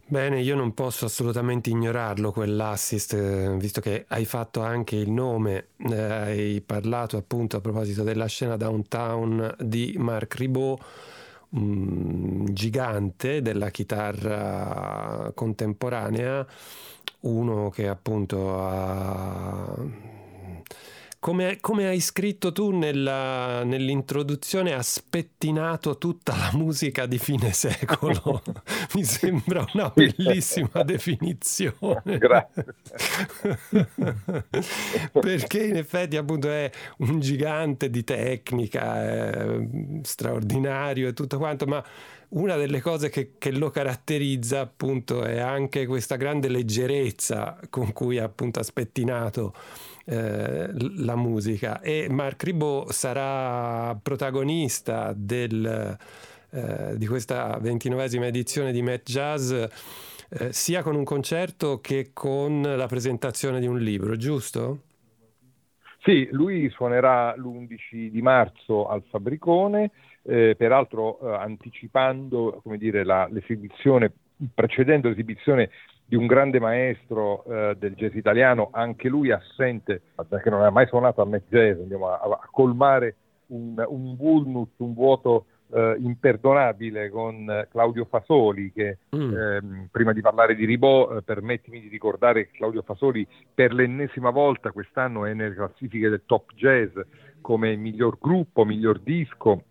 Bene, 0.09 0.41
io 0.41 0.55
non 0.55 0.73
posso 0.73 1.07
assolutamente 1.07 1.69
ignorarlo 1.69 2.31
quell'assist, 2.31 3.15
eh, 3.15 3.57
visto 3.59 3.81
che 3.81 4.05
hai 4.07 4.25
fatto 4.25 4.63
anche 4.63 4.95
il 4.95 5.11
nome, 5.11 5.71
eh, 5.79 6.01
hai 6.01 6.63
parlato 6.65 7.17
appunto 7.17 7.57
a 7.57 7.61
proposito 7.61 8.05
della 8.05 8.27
scena 8.27 8.57
downtown 8.57 9.57
di 9.59 9.97
Marc 9.99 10.37
Ribot, 10.37 10.81
un 11.49 12.47
gigante 12.53 13.43
della 13.43 13.71
chitarra 13.71 15.33
contemporanea, 15.35 16.47
uno 17.23 17.71
che 17.71 17.89
appunto 17.89 18.61
ha 18.61 19.75
come, 21.27 21.59
come, 21.61 21.89
hai 21.89 21.99
scritto 21.99 22.53
tu 22.53 22.71
nella, 22.71 23.65
nell'introduzione, 23.65 24.75
ha 24.75 24.83
spettinato 24.83 25.99
tutta 25.99 26.37
la 26.37 26.51
musica 26.53 27.07
di 27.07 27.19
fine 27.19 27.53
secolo. 27.53 28.45
Mi 28.95 29.03
sembra 29.03 29.67
una 29.75 29.91
bellissima 29.93 30.85
definizione. 30.85 32.19
Grazie. 32.19 32.67
Perché 35.11 35.65
in 35.65 35.79
effetti 35.79 36.17
appunto 36.17 36.49
è 36.49 36.71
un 36.99 37.19
gigante 37.19 37.91
di 37.91 38.05
tecnica, 38.05 39.59
straordinario 40.03 41.09
e 41.09 41.13
tutto 41.13 41.39
quanto, 41.39 41.67
ma 41.67 41.85
una 42.29 42.55
delle 42.55 42.81
cose 42.81 43.09
che, 43.09 43.33
che, 43.37 43.51
lo 43.51 43.71
caratterizza 43.71 44.61
appunto 44.61 45.25
è 45.25 45.41
anche 45.41 45.87
questa 45.87 46.15
grande 46.15 46.49
leggerezza 46.49 47.59
con 47.69 47.93
cui 47.93 48.19
appunto 48.19 48.61
ha 48.61 48.65
spettinato 48.65 49.55
eh, 50.07 50.69
la 50.99 51.17
musica 51.17 51.81
e 51.81 52.07
Marc 52.09 52.45
Ribot 52.45 52.91
sarà 52.91 53.95
protagonista 54.01 55.13
del, 55.15 55.97
eh, 56.51 56.97
di 56.97 57.07
questa 57.07 57.59
ventinovesima 57.61 58.27
edizione 58.27 58.73
di 58.73 58.83
Met 58.83 59.03
Jazz 59.05 59.53
eh, 59.53 60.53
sia 60.53 60.83
con 60.83 60.95
un 60.95 61.05
concerto 61.05 61.81
che 61.81 62.11
con 62.13 62.63
la 62.63 62.87
presentazione 62.87 63.61
di 63.61 63.67
un 63.67 63.79
libro, 63.79 64.17
giusto? 64.17 64.81
Sì, 66.03 66.29
lui 66.31 66.71
suonerà 66.71 67.35
l'11 67.37 68.09
di 68.09 68.23
marzo 68.23 68.87
al 68.87 69.03
Fabbricone, 69.11 69.91
eh, 70.23 70.55
peraltro 70.57 71.19
eh, 71.21 71.35
anticipando 71.35 72.63
dire, 72.77 73.05
la, 73.05 73.27
l'esibizione, 73.29 74.13
precedendo 74.55 75.09
l'esibizione 75.09 75.71
di 76.07 76.15
un 76.15 76.27
grande 76.27 76.61
maestro 76.61 77.45
eh, 77.45 77.77
del 77.77 77.95
jazz 77.95 78.15
italiano, 78.15 78.69
anche 78.73 79.09
lui 79.09 79.33
assente, 79.33 80.01
perché 80.29 80.51
non 80.51 80.63
ha 80.63 80.71
mai 80.71 80.87
suonato 80.87 81.21
a 81.21 81.27
Met 81.27 81.45
Jazz, 81.49 81.81
andiamo 81.81 82.09
a, 82.09 82.21
a 82.21 82.49
colmare 82.51 83.17
un, 83.49 83.83
un 83.87 84.17
vulnus, 84.17 84.69
un 84.77 84.95
vuoto 84.95 85.47
eh, 85.73 85.97
imperdonabile 85.99 87.11
con 87.11 87.51
eh, 87.51 87.67
Claudio 87.71 88.05
Fasoli, 88.05 88.73
che 88.73 88.99
mm. 89.15 89.37
ehm, 89.37 89.89
prima 89.91 90.13
di 90.13 90.21
parlare 90.21 90.55
di 90.55 90.65
Ribot, 90.65 91.17
eh, 91.17 91.23
permettimi 91.23 91.81
di 91.81 91.89
ricordare 91.89 92.47
che 92.47 92.57
Claudio 92.57 92.83
Fasoli 92.83 93.27
per 93.53 93.73
l'ennesima 93.73 94.31
volta 94.31 94.71
quest'anno 94.71 95.25
è 95.25 95.35
nelle 95.35 95.55
classifiche 95.55 96.09
del 96.09 96.23
top 96.25 96.53
jazz 96.55 96.97
come 97.41 97.75
miglior 97.77 98.19
gruppo, 98.21 98.65
miglior 98.65 99.01
disco, 99.01 99.63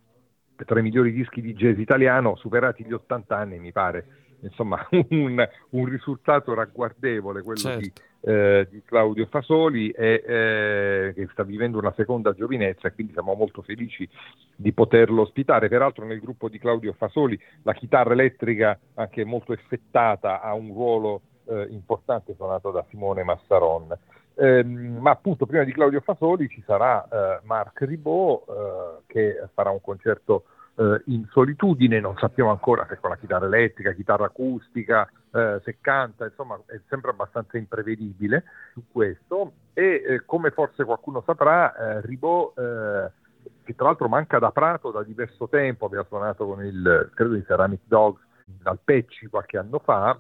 tra 0.56 0.80
i 0.80 0.84
migliori 0.84 1.12
dischi 1.12 1.42
di 1.42 1.54
jazz 1.54 1.78
italiano, 1.78 2.36
superati 2.36 2.86
gli 2.86 2.94
80 2.94 3.36
anni 3.36 3.60
mi 3.60 3.72
pare 3.72 4.25
insomma 4.42 4.86
un, 5.10 5.48
un 5.70 5.86
risultato 5.86 6.54
ragguardevole 6.54 7.42
quello 7.42 7.60
certo. 7.60 7.80
di, 7.80 7.92
eh, 8.22 8.68
di, 8.70 8.82
Claudio 8.84 9.26
Fasoli 9.28 9.90
e, 9.92 10.24
eh, 10.26 11.14
che 11.16 11.28
sta 11.32 11.44
vivendo 11.44 11.78
una 11.78 11.94
seconda 11.96 12.34
giovinezza 12.34 12.88
e 12.88 12.94
quindi 12.94 13.14
siamo 13.14 13.34
molto 13.34 13.62
felici 13.62 14.08
di 14.56 14.72
poterlo 14.74 15.22
ospitare. 15.22 15.70
Peraltro 15.70 16.06
nel 16.06 16.20
gruppo 16.20 16.50
di 16.50 16.60
Claudio 16.60 16.94
Fasoli 16.94 17.40
la 17.64 17.74
chitarra 17.74 18.14
elettrica 18.14 18.78
anche 18.96 19.24
molto 19.26 19.54
effettata 19.54 20.42
ha 20.42 20.54
un 20.54 20.74
ruolo 20.74 21.22
eh, 21.46 21.68
importante 21.70 22.34
suonato 22.36 22.72
da 22.72 22.86
Simone 22.90 23.24
Massaron. 23.24 23.98
Eh, 24.38 24.64
ma 24.64 25.12
appunto 25.12 25.46
prima 25.46 25.64
di 25.64 25.72
Claudio 25.72 26.02
Fasoli 26.02 26.50
ci 26.50 26.62
sarà 26.66 27.08
eh, 27.08 27.40
Marc 27.44 27.82
Ribot 27.84 28.44
eh, 28.50 29.04
che 29.08 29.48
farà 29.54 29.70
un 29.70 29.80
concerto 29.80 30.44
eh, 30.76 31.02
in 31.06 31.26
solitudine, 31.30 32.00
non 32.00 32.18
sappiamo 32.18 32.52
ancora 32.52 32.86
se 32.88 32.98
con 33.00 33.10
la 33.10 33.18
chitarra 33.18 33.46
elettrica, 33.46 33.94
chitarra 33.94 34.26
acustica, 34.26 35.10
eh, 35.32 35.62
se 35.64 35.78
canta, 35.82 36.26
insomma 36.26 36.60
è 36.66 36.80
sempre 36.88 37.12
abbastanza 37.12 37.58
imprevedibile 37.58 38.44
su 38.74 38.84
questo 38.92 39.54
e 39.74 40.04
eh, 40.06 40.26
come 40.26 40.52
forse 40.52 40.84
qualcuno 40.84 41.24
saprà, 41.26 41.76
eh, 41.76 42.02
Ribot 42.02 42.58
eh, 42.58 43.12
che 43.64 43.76
tra 43.76 43.86
l'altro 43.86 44.08
manca 44.08 44.40
da 44.40 44.52
Prato 44.52 44.92
da 44.92 45.04
diverso 45.04 45.48
tempo, 45.48 45.86
aveva 45.86 46.06
suonato 46.08 46.46
con 46.46 46.64
il, 46.64 47.10
credo, 47.14 47.36
i 47.36 47.44
Ceramic 47.46 47.82
Dogs 47.86 48.22
dal 48.46 48.80
Pecci 48.84 49.28
qualche 49.28 49.58
anno 49.58 49.80
fa 49.80 50.20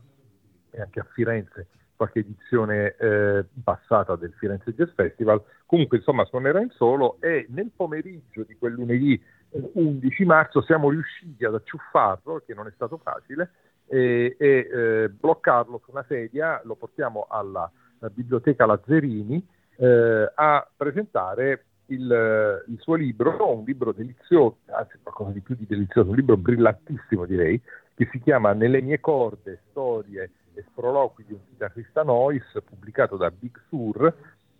e 0.71 0.81
anche 0.81 0.99
a 0.99 1.07
Firenze 1.11 1.67
qualche 1.95 2.19
edizione 2.19 2.95
eh, 2.97 3.45
passata 3.63 4.15
del 4.15 4.33
Firenze 4.33 4.73
Jazz 4.73 4.91
Festival. 4.93 5.41
Comunque, 5.65 5.97
insomma, 5.97 6.25
suonerà 6.25 6.59
in 6.61 6.69
solo 6.71 7.17
e 7.21 7.45
nel 7.49 7.71
pomeriggio 7.73 8.43
di 8.43 8.55
quel 8.57 8.73
lunedì 8.73 9.21
11 9.49 10.25
marzo 10.25 10.61
siamo 10.61 10.89
riusciti 10.89 11.45
ad 11.45 11.55
acciuffarlo, 11.55 12.43
che 12.45 12.53
non 12.53 12.67
è 12.67 12.71
stato 12.73 12.97
facile, 12.97 13.51
e, 13.87 14.35
e 14.37 14.69
eh, 14.71 15.09
bloccarlo 15.09 15.81
su 15.83 15.91
una 15.91 16.05
sedia, 16.07 16.61
lo 16.63 16.75
portiamo 16.75 17.27
alla, 17.29 17.69
alla 17.99 18.11
biblioteca 18.13 18.65
Lazzerini 18.65 19.45
eh, 19.77 20.31
a 20.33 20.67
presentare 20.75 21.65
il, 21.87 22.63
il, 22.67 22.79
suo 22.79 22.95
libro, 22.95 23.55
un 23.55 23.63
libro 23.63 23.91
delizioso, 23.91 24.57
anzi 24.67 24.97
qualcosa 25.01 25.31
di 25.31 25.41
più 25.41 25.55
di 25.55 25.65
delizioso, 25.67 26.09
un 26.09 26.15
libro 26.15 26.37
brillantissimo 26.37 27.25
direi, 27.25 27.61
che 27.93 28.09
si 28.11 28.19
chiama 28.19 28.53
Nelle 28.53 28.81
mie 28.81 28.99
corde, 28.99 29.61
storie 29.69 30.31
e 30.53 30.63
sproloqui 30.69 31.25
di 31.25 31.33
un 31.33 31.39
chitarrista 31.47 32.03
noise, 32.03 32.61
pubblicato 32.61 33.17
da 33.17 33.29
Big 33.29 33.59
Sur, 33.67 34.13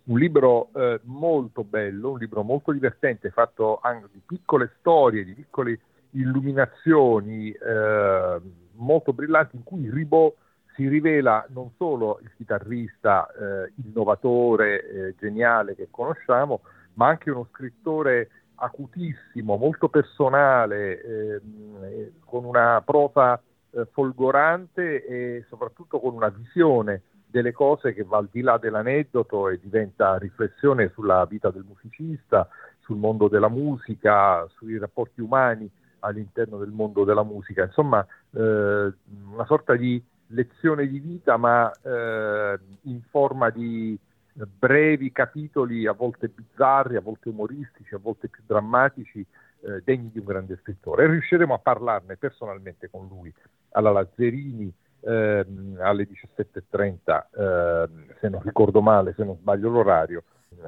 un 0.06 0.18
libro 0.18 0.70
eh, 0.74 1.00
molto 1.04 1.64
bello, 1.64 2.12
un 2.12 2.18
libro 2.18 2.42
molto 2.42 2.72
divertente, 2.72 3.30
fatto 3.30 3.80
anche 3.82 4.08
di 4.12 4.20
piccole 4.24 4.72
storie, 4.78 5.24
di 5.24 5.34
piccole 5.34 5.80
illuminazioni 6.10 7.50
eh, 7.50 8.40
molto 8.72 9.12
brillanti 9.12 9.56
in 9.56 9.62
cui 9.62 9.90
Ribot 9.90 10.34
si 10.74 10.86
rivela 10.88 11.44
non 11.50 11.70
solo 11.76 12.18
il 12.22 12.30
chitarrista 12.36 13.26
eh, 13.28 13.72
innovatore, 13.84 14.88
eh, 14.88 15.14
geniale 15.18 15.74
che 15.74 15.88
conosciamo, 15.90 16.60
ma 16.94 17.08
anche 17.08 17.30
uno 17.30 17.48
scrittore 17.50 18.30
acutissimo, 18.56 19.56
molto 19.56 19.88
personale, 19.88 21.02
ehm, 21.02 22.10
con 22.24 22.44
una 22.44 22.82
prosa 22.84 23.40
eh, 23.70 23.86
folgorante 23.90 25.04
e 25.04 25.44
soprattutto 25.48 25.98
con 25.98 26.14
una 26.14 26.28
visione 26.28 27.02
delle 27.36 27.52
cose 27.52 27.92
che 27.92 28.02
va 28.02 28.16
al 28.16 28.30
di 28.32 28.40
là 28.40 28.56
dell'aneddoto 28.56 29.50
e 29.50 29.60
diventa 29.60 30.16
riflessione 30.16 30.90
sulla 30.94 31.26
vita 31.26 31.50
del 31.50 31.66
musicista, 31.68 32.48
sul 32.80 32.96
mondo 32.96 33.28
della 33.28 33.50
musica, 33.50 34.46
sui 34.56 34.78
rapporti 34.78 35.20
umani 35.20 35.70
all'interno 35.98 36.56
del 36.56 36.70
mondo 36.70 37.04
della 37.04 37.24
musica, 37.24 37.64
insomma 37.64 38.04
eh, 38.30 38.40
una 38.40 39.44
sorta 39.44 39.76
di 39.76 40.02
lezione 40.28 40.88
di 40.88 40.98
vita 40.98 41.36
ma 41.36 41.70
eh, 41.82 42.58
in 42.82 43.02
forma 43.10 43.50
di 43.50 43.98
brevi 44.32 45.12
capitoli 45.12 45.86
a 45.86 45.92
volte 45.92 46.28
bizzarri, 46.28 46.96
a 46.96 47.00
volte 47.02 47.28
umoristici, 47.28 47.94
a 47.94 47.98
volte 47.98 48.28
più 48.28 48.42
drammatici, 48.46 49.20
eh, 49.60 49.82
degni 49.84 50.10
di 50.10 50.20
un 50.20 50.24
grande 50.24 50.58
scrittore. 50.62 51.04
E 51.04 51.08
riusciremo 51.08 51.52
a 51.52 51.58
parlarne 51.58 52.16
personalmente 52.16 52.88
con 52.88 53.06
lui 53.08 53.32
alla 53.72 53.90
Lazzerini 53.92 54.72
ehm, 55.00 55.78
alle 55.80 56.06
17.30, 56.06 57.26
ehm, 57.36 58.14
se 58.20 58.28
non 58.28 58.42
ricordo 58.42 58.80
male, 58.80 59.14
se 59.16 59.24
non 59.24 59.36
sbaglio 59.36 59.70
l'orario, 59.70 60.22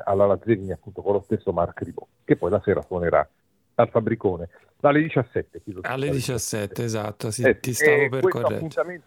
alla 0.04 0.26
Lazzerini 0.26 0.72
appunto 0.72 1.02
con 1.02 1.14
lo 1.14 1.22
stesso 1.22 1.52
Mark 1.52 1.80
Ribot, 1.82 2.08
che 2.24 2.36
poi 2.36 2.50
la 2.50 2.60
sera 2.62 2.82
suonerà 2.82 3.26
al 3.74 3.88
Fabbricone 3.88 4.48
alle 4.86 5.02
17. 5.02 5.62
Alle 5.82 6.10
17, 6.10 6.84
esatto, 6.84 7.30
sì, 7.30 7.42
eh, 7.42 7.58
ti 7.58 7.72
stavo 7.72 8.08
per 8.08 8.28
correggere. 8.28 9.00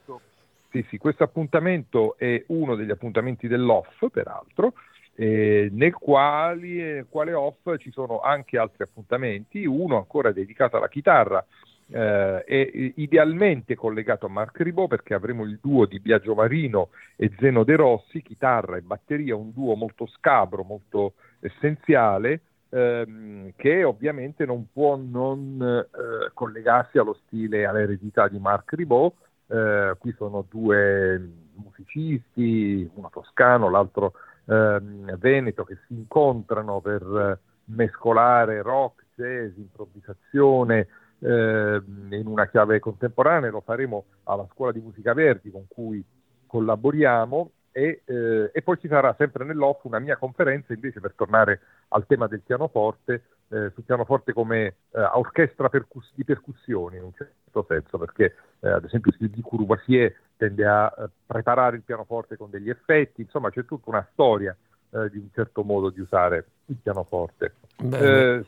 Sì, 0.69 0.85
sì, 0.89 0.97
questo 0.97 1.23
appuntamento 1.23 2.15
è 2.17 2.43
uno 2.47 2.75
degli 2.75 2.91
appuntamenti 2.91 3.47
dell'off, 3.47 4.05
peraltro, 4.09 4.73
eh, 5.15 5.69
nel, 5.71 5.93
quali, 5.93 6.75
nel 6.75 7.07
quale 7.09 7.33
off 7.33 7.75
ci 7.77 7.91
sono 7.91 8.21
anche 8.21 8.57
altri 8.57 8.83
appuntamenti, 8.83 9.65
uno 9.65 9.97
ancora 9.97 10.31
dedicato 10.31 10.77
alla 10.77 10.87
chitarra, 10.87 11.45
eh, 11.91 12.43
è 12.43 12.71
idealmente 12.95 13.75
collegato 13.75 14.25
a 14.25 14.29
Marc 14.29 14.61
Ribot 14.61 14.87
perché 14.87 15.13
avremo 15.13 15.43
il 15.43 15.59
duo 15.61 15.85
di 15.85 15.99
Biagio 15.99 16.33
Marino 16.33 16.89
e 17.15 17.31
Zeno 17.39 17.63
De 17.63 17.75
Rossi, 17.75 18.21
chitarra 18.21 18.77
e 18.77 18.81
batteria, 18.81 19.35
un 19.35 19.51
duo 19.51 19.75
molto 19.75 20.07
scabro, 20.07 20.63
molto 20.63 21.13
essenziale, 21.39 22.41
ehm, 22.69 23.51
che 23.57 23.83
ovviamente 23.83 24.45
non 24.45 24.67
può 24.71 24.95
non 24.95 25.61
eh, 25.61 26.31
collegarsi 26.33 26.97
allo 26.97 27.19
stile, 27.25 27.65
all'eredità 27.65 28.27
di 28.27 28.39
Marc 28.39 28.73
Ribot, 28.73 29.13
eh, 29.47 29.95
qui 29.99 30.13
sono 30.17 30.45
due 30.49 31.29
musicisti, 31.55 32.89
uno 32.93 33.09
toscano, 33.11 33.69
l'altro 33.69 34.13
eh, 34.45 34.79
veneto, 35.17 35.65
che 35.65 35.77
si 35.87 35.93
incontrano 35.93 36.79
per 36.79 37.39
mescolare 37.65 38.61
rock, 38.61 39.03
jazz, 39.15 39.55
improvvisazione 39.57 40.87
eh, 41.21 41.81
in 42.09 42.27
una 42.27 42.47
chiave 42.47 42.79
contemporanea, 42.79 43.49
lo 43.49 43.61
faremo 43.61 44.05
alla 44.23 44.47
Scuola 44.51 44.71
di 44.71 44.79
Musica 44.79 45.13
Verdi 45.13 45.51
con 45.51 45.65
cui 45.67 46.03
collaboriamo 46.47 47.51
e, 47.71 48.01
eh, 48.03 48.51
e, 48.53 48.61
poi 48.61 48.77
ci 48.79 48.87
sarà 48.87 49.15
sempre 49.17 49.45
nell'off 49.45 49.85
una 49.85 49.99
mia 49.99 50.17
conferenza 50.17 50.73
invece 50.73 50.99
per 50.99 51.13
tornare 51.15 51.61
al 51.89 52.05
tema 52.05 52.27
del 52.27 52.41
pianoforte, 52.41 53.23
eh, 53.47 53.71
sul 53.73 53.83
pianoforte 53.83 54.33
come 54.33 54.65
eh, 54.91 55.01
orchestra 55.13 55.69
percus- 55.69 56.11
di 56.13 56.25
percussioni 56.25 56.97
in 56.97 57.03
un 57.03 57.13
certo 57.13 57.65
senso, 57.67 57.97
perché 57.97 58.35
eh, 58.59 58.69
ad 58.69 58.83
esempio 58.83 59.13
Sylvie 59.13 59.41
Courvoisier 59.41 60.13
tende 60.35 60.65
a 60.65 60.93
eh, 60.97 61.09
preparare 61.25 61.77
il 61.77 61.83
pianoforte 61.83 62.35
con 62.35 62.49
degli 62.49 62.69
effetti, 62.69 63.21
insomma 63.21 63.49
c'è 63.49 63.63
tutta 63.65 63.89
una 63.89 64.07
storia 64.11 64.55
di 64.91 65.19
un 65.19 65.29
certo 65.31 65.63
modo 65.63 65.89
di 65.89 66.01
usare 66.01 66.47
il 66.65 66.75
pianoforte. 66.75 67.53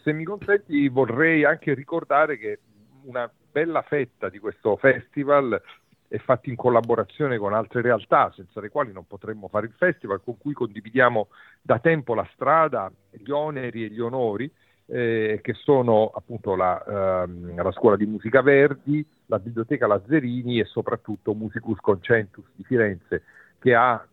Se 0.04 0.14
mi 0.14 0.24
consenti 0.24 0.88
vorrei 0.90 1.44
anche 1.44 1.74
ricordare 1.74 2.38
che 2.38 2.60
una 3.04 3.30
bella 3.52 3.82
fetta 3.82 4.30
di 4.30 4.40
questo 4.40 4.76
festival 4.78 5.62
è 6.08 6.18
fatto 6.20 6.50
in 6.50 6.56
collaborazione 6.56 7.40
con 7.40 7.54
altre 7.54 7.82
realtà 7.82 8.32
senza 8.36 8.62
le 8.62 8.70
quali 8.70 8.92
non 8.92 9.08
potremmo 9.08 9.48
fare 9.48 9.66
il 9.66 9.74
festival, 9.76 10.22
con 10.24 10.38
cui 10.38 10.54
condividiamo 10.54 11.28
da 11.60 11.80
tempo 11.80 12.14
la 12.14 12.28
strada, 12.34 12.92
gli 13.10 13.32
oneri 13.32 13.86
e 13.86 13.90
gli 13.90 14.00
onori, 14.00 14.52
eh, 14.86 15.40
che 15.42 15.54
sono 15.54 16.12
appunto 16.14 16.56
la, 16.56 17.24
ehm, 17.24 17.56
la, 17.56 17.72
Scuola 17.72 17.96
di 17.96 18.06
Musica 18.06 18.44
Verdi, 18.44 19.04
la 19.26 19.40
Biblioteca 19.40 19.88
Lazzerini 19.88 20.60
e 20.60 20.66
soprattutto 20.66 21.34
Musicus 21.34 21.80
Concentus 21.80 22.46
di 22.54 22.64
Firenze, 22.64 23.24
che 23.58 23.74
ha 23.74 24.06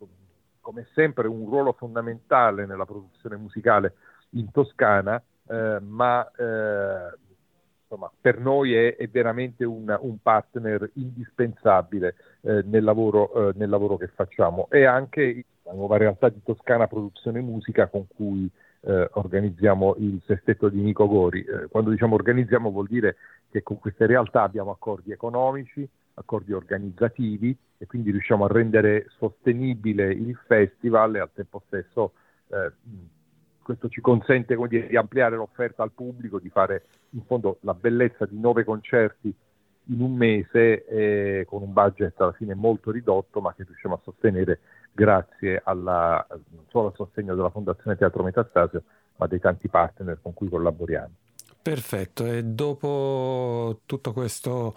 come 0.60 0.86
sempre 0.94 1.28
un 1.28 1.44
ruolo 1.50 1.72
fondamentale 1.72 2.64
nella 2.64 2.86
produzione 2.86 3.36
musicale 3.36 3.94
in 4.30 4.50
Toscana, 4.50 5.22
eh, 5.48 5.78
ma 5.80 6.30
eh, 6.36 7.16
insomma, 7.82 8.10
per 8.20 8.38
noi 8.38 8.74
è, 8.74 8.96
è 8.96 9.08
veramente 9.08 9.64
un, 9.64 9.96
un, 10.00 10.22
partner 10.22 10.90
indispensabile 10.94 12.14
eh, 12.42 12.62
nel, 12.64 12.84
lavoro, 12.84 13.48
eh, 13.48 13.52
nel, 13.56 13.68
lavoro, 13.68 13.96
che 13.96 14.08
facciamo. 14.08 14.68
E 14.70 14.84
anche 14.84 15.44
la 15.64 15.72
nuova 15.72 15.96
realtà 15.96 16.28
di 16.28 16.40
Toscana 16.44 16.86
Produzione 16.86 17.40
Musica 17.40 17.88
con 17.88 18.06
cui 18.06 18.48
eh, 18.82 19.08
organizziamo 19.12 19.96
il 19.98 20.22
sestetto 20.26 20.68
di 20.68 20.80
Nico 20.80 21.08
Gori. 21.08 21.42
Eh, 21.42 21.66
quando 21.68 21.90
diciamo 21.90 22.14
organizziamo 22.14 22.70
vuol 22.70 22.86
dire 22.86 23.16
che 23.50 23.62
con 23.62 23.78
queste 23.78 24.06
realtà 24.06 24.42
abbiamo 24.42 24.70
accordi 24.70 25.10
economici, 25.10 25.86
accordi 26.14 26.52
organizzativi 26.52 27.56
e 27.76 27.86
quindi 27.86 28.10
riusciamo 28.10 28.44
a 28.44 28.48
rendere 28.48 29.06
sostenibile 29.18 30.12
il 30.12 30.38
festival 30.46 31.16
e 31.16 31.18
al 31.18 31.30
tempo 31.32 31.62
stesso 31.66 32.12
eh, 32.48 32.72
questo 33.70 33.88
ci 33.88 34.00
consente 34.00 34.56
dire, 34.68 34.88
di 34.88 34.96
ampliare 34.96 35.36
l'offerta 35.36 35.82
al 35.82 35.92
pubblico, 35.92 36.40
di 36.40 36.48
fare 36.48 36.84
in 37.10 37.22
fondo 37.24 37.58
la 37.60 37.74
bellezza 37.74 38.26
di 38.26 38.38
nove 38.38 38.64
concerti 38.64 39.32
in 39.84 40.00
un 40.00 40.14
mese 40.14 40.84
eh, 40.86 41.44
con 41.48 41.62
un 41.62 41.72
budget 41.72 42.20
alla 42.20 42.32
fine 42.32 42.54
molto 42.54 42.90
ridotto 42.90 43.40
ma 43.40 43.54
che 43.54 43.64
riusciamo 43.64 43.94
a 43.94 44.00
sostenere 44.02 44.60
grazie 44.92 45.60
alla, 45.64 46.24
non 46.28 46.64
solo 46.68 46.88
al 46.88 46.94
sostegno 46.96 47.34
della 47.34 47.50
Fondazione 47.50 47.96
Teatro 47.96 48.22
Metastasio 48.22 48.82
ma 49.16 49.26
dei 49.26 49.40
tanti 49.40 49.68
partner 49.68 50.18
con 50.20 50.34
cui 50.34 50.48
collaboriamo. 50.48 51.14
Perfetto, 51.62 52.24
e 52.24 52.42
dopo 52.42 53.82
tutto 53.84 54.12
questo 54.12 54.74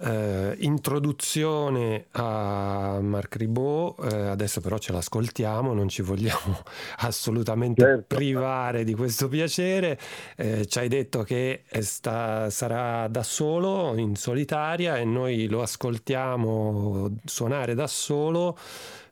eh, 0.00 0.56
introduzione 0.60 2.06
a 2.12 2.98
Marc 3.00 3.36
Ribot, 3.36 4.12
eh, 4.12 4.26
adesso 4.26 4.60
però 4.60 4.78
ce 4.78 4.92
l'ascoltiamo, 4.92 5.72
non 5.72 5.88
ci 5.88 6.02
vogliamo 6.02 6.62
assolutamente 6.98 7.82
certo. 7.82 8.16
privare 8.16 8.84
di 8.84 8.94
questo 8.94 9.28
piacere. 9.28 9.98
Eh, 10.36 10.66
ci 10.66 10.78
hai 10.78 10.88
detto 10.88 11.22
che 11.22 11.62
sta, 11.80 12.50
sarà 12.50 13.06
da 13.08 13.22
solo, 13.22 13.96
in 13.96 14.16
solitaria, 14.16 14.96
e 14.96 15.04
noi 15.04 15.46
lo 15.46 15.62
ascoltiamo 15.62 17.10
suonare 17.24 17.74
da 17.74 17.86
solo. 17.86 18.58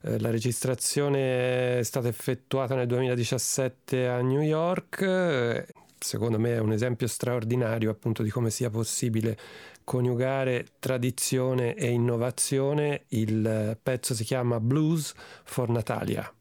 Eh, 0.03 0.18
la 0.18 0.31
registrazione 0.31 1.79
è 1.79 1.83
stata 1.85 2.09
effettuata 2.09 2.75
nel 2.75 2.88
2017 2.88 4.09
a 4.09 4.21
New 4.21 4.40
York 4.40 5.81
secondo 6.03 6.38
me 6.38 6.55
è 6.55 6.59
un 6.59 6.73
esempio 6.73 7.07
straordinario 7.07 7.91
appunto 7.91 8.23
di 8.23 8.31
come 8.31 8.51
sia 8.51 8.71
possibile 8.71 9.38
coniugare 9.85 10.67
tradizione 10.79 11.75
e 11.75 11.88
innovazione. 11.91 13.05
Il 13.09 13.79
pezzo 13.83 14.15
si 14.15 14.25
chiama 14.25 14.61
Blues 14.61 15.15
for 15.45 15.69
Natalia. 15.69 16.33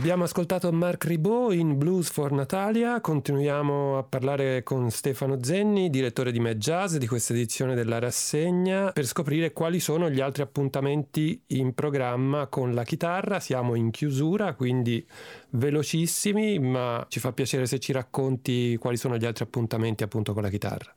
Abbiamo 0.00 0.24
ascoltato 0.24 0.72
Marc 0.72 1.04
Ribot 1.04 1.52
in 1.52 1.76
Blues 1.76 2.10
for 2.10 2.32
Natalia, 2.32 3.02
continuiamo 3.02 3.98
a 3.98 4.02
parlare 4.02 4.62
con 4.62 4.88
Stefano 4.88 5.42
Zenni, 5.42 5.90
direttore 5.90 6.32
di 6.32 6.40
Mad 6.40 6.56
Jazz 6.56 6.96
di 6.96 7.06
questa 7.06 7.34
edizione 7.34 7.74
della 7.74 7.98
rassegna, 7.98 8.92
per 8.92 9.04
scoprire 9.04 9.52
quali 9.52 9.78
sono 9.78 10.08
gli 10.08 10.20
altri 10.20 10.42
appuntamenti 10.42 11.42
in 11.48 11.74
programma 11.74 12.46
con 12.46 12.72
la 12.72 12.82
chitarra. 12.82 13.40
Siamo 13.40 13.74
in 13.74 13.90
chiusura, 13.90 14.54
quindi 14.54 15.06
velocissimi, 15.50 16.58
ma 16.58 17.04
ci 17.10 17.20
fa 17.20 17.32
piacere 17.32 17.66
se 17.66 17.78
ci 17.78 17.92
racconti 17.92 18.78
quali 18.78 18.96
sono 18.96 19.18
gli 19.18 19.26
altri 19.26 19.44
appuntamenti 19.44 20.02
appunto 20.02 20.32
con 20.32 20.40
la 20.40 20.48
chitarra. 20.48 20.94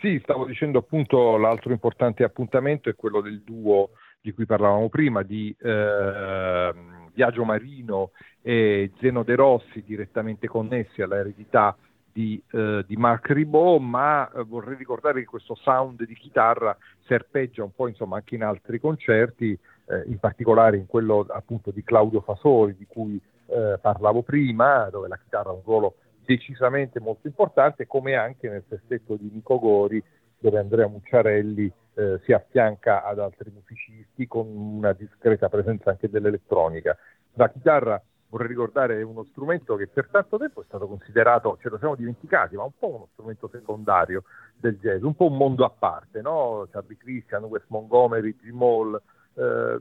Sì, 0.00 0.18
stavo 0.24 0.46
dicendo 0.46 0.80
appunto 0.80 1.36
l'altro 1.36 1.70
importante 1.70 2.24
appuntamento 2.24 2.88
è 2.88 2.96
quello 2.96 3.20
del 3.20 3.40
duo 3.42 3.90
di 4.20 4.32
cui 4.32 4.46
parlavamo 4.46 4.88
prima, 4.88 5.22
di 5.22 5.54
eh, 5.60 6.72
Viaggio 7.14 7.44
Marino 7.44 8.10
e 8.40 8.92
Zeno 9.00 9.22
De 9.22 9.34
Rossi, 9.34 9.82
direttamente 9.84 10.46
connessi 10.46 11.02
all'eredità 11.02 11.76
di, 12.12 12.42
eh, 12.52 12.84
di 12.86 12.96
Marc 12.96 13.30
Ribot, 13.30 13.80
ma 13.80 14.30
eh, 14.30 14.42
vorrei 14.44 14.76
ricordare 14.76 15.20
che 15.20 15.26
questo 15.26 15.54
sound 15.54 16.04
di 16.04 16.14
chitarra 16.14 16.76
serpeggia 17.06 17.64
un 17.64 17.72
po' 17.74 17.88
insomma, 17.88 18.16
anche 18.16 18.34
in 18.34 18.42
altri 18.42 18.78
concerti, 18.78 19.58
eh, 19.86 20.04
in 20.06 20.18
particolare 20.18 20.76
in 20.76 20.86
quello 20.86 21.26
appunto 21.28 21.70
di 21.70 21.82
Claudio 21.82 22.20
Fasoli, 22.20 22.76
di 22.76 22.86
cui 22.86 23.20
eh, 23.46 23.78
parlavo 23.80 24.22
prima, 24.22 24.88
dove 24.90 25.08
la 25.08 25.18
chitarra 25.18 25.50
ha 25.50 25.54
un 25.54 25.62
ruolo 25.64 25.94
decisamente 26.24 27.00
molto 27.00 27.26
importante, 27.26 27.86
come 27.86 28.14
anche 28.14 28.48
nel 28.48 28.64
sestetto 28.68 29.16
di 29.16 29.30
Nico 29.32 29.58
Gori, 29.58 30.02
dove 30.38 30.58
Andrea 30.58 30.88
Mucciarelli 30.88 31.72
eh, 31.94 32.20
si 32.24 32.32
affianca 32.32 33.04
ad 33.04 33.18
altri 33.18 33.50
musicisti 33.50 34.26
con 34.26 34.46
una 34.46 34.92
discreta 34.92 35.48
presenza 35.48 35.90
anche 35.90 36.08
dell'elettronica. 36.08 36.96
La 37.34 37.50
chitarra, 37.50 38.02
vorrei 38.28 38.48
ricordare, 38.48 38.98
è 38.98 39.02
uno 39.02 39.24
strumento 39.30 39.76
che 39.76 39.88
per 39.88 40.08
tanto 40.10 40.38
tempo 40.38 40.62
è 40.62 40.64
stato 40.64 40.86
considerato, 40.86 41.58
ce 41.60 41.68
lo 41.68 41.78
siamo 41.78 41.94
dimenticati, 41.94 42.56
ma 42.56 42.64
un 42.64 42.72
po' 42.78 42.88
uno 42.88 43.08
strumento 43.12 43.48
secondario 43.48 44.24
del 44.56 44.78
jazz, 44.78 45.02
un 45.02 45.14
po' 45.14 45.26
un 45.26 45.36
mondo 45.36 45.64
a 45.64 45.70
parte, 45.70 46.22
no? 46.22 46.66
Charlie 46.70 46.96
Christian, 46.96 47.44
Wes 47.44 47.64
Montgomery, 47.66 48.36
Jim 48.36 48.62
Hall, 48.62 49.00
eh, 49.34 49.80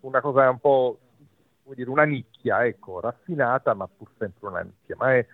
una 0.00 0.20
cosa 0.20 0.48
un 0.50 0.58
po' 0.58 0.98
come 1.62 1.74
dire, 1.74 1.90
una 1.90 2.04
nicchia, 2.04 2.64
ecco, 2.64 3.00
raffinata, 3.00 3.74
ma 3.74 3.88
pur 3.88 4.08
sempre 4.18 4.48
una 4.48 4.60
nicchia. 4.60 4.94
Ma 4.98 5.16
è 5.16 5.26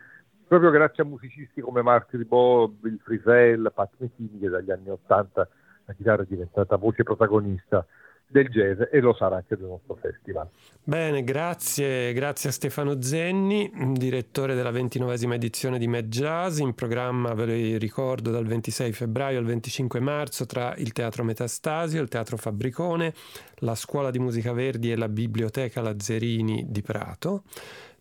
proprio 0.46 0.70
grazie 0.70 1.02
a 1.02 1.06
musicisti 1.06 1.61
come 1.61 1.82
Mark 1.82 2.11
Ribot, 2.12 2.70
Bill 2.70 2.98
Frisell, 2.98 3.70
Pat 3.72 3.90
Metheny 3.98 4.38
che 4.38 4.48
dagli 4.48 4.70
anni 4.70 4.88
Ottanta 4.88 5.46
la 5.84 5.92
chitarra 5.94 6.22
è 6.22 6.26
diventata 6.26 6.76
voce 6.76 7.02
protagonista 7.02 7.86
del 8.32 8.48
jazz 8.48 8.80
e 8.90 9.00
lo 9.00 9.14
sarà 9.14 9.36
anche 9.36 9.56
del 9.56 9.66
nostro 9.66 9.94
festival. 10.00 10.48
Bene, 10.82 11.22
grazie, 11.22 12.12
grazie 12.14 12.48
a 12.48 12.52
Stefano 12.52 13.00
Zenni, 13.02 13.70
direttore 13.92 14.54
della 14.54 14.70
ventinovesima 14.70 15.34
edizione 15.34 15.78
di 15.78 15.86
Mad 15.86 16.06
Jazz, 16.06 16.58
in 16.58 16.74
programma, 16.74 17.34
ve 17.34 17.44
lo 17.44 17.78
ricordo, 17.78 18.30
dal 18.30 18.46
26 18.46 18.92
febbraio 18.92 19.38
al 19.38 19.44
25 19.44 20.00
marzo 20.00 20.46
tra 20.46 20.74
il 20.76 20.92
Teatro 20.92 21.22
Metastasio, 21.24 22.00
il 22.00 22.08
Teatro 22.08 22.38
Fabbricone, 22.38 23.12
la 23.56 23.74
Scuola 23.74 24.10
di 24.10 24.18
Musica 24.18 24.52
Verdi 24.52 24.90
e 24.90 24.96
la 24.96 25.08
Biblioteca 25.08 25.82
Lazzerini 25.82 26.64
di 26.68 26.80
Prato. 26.80 27.42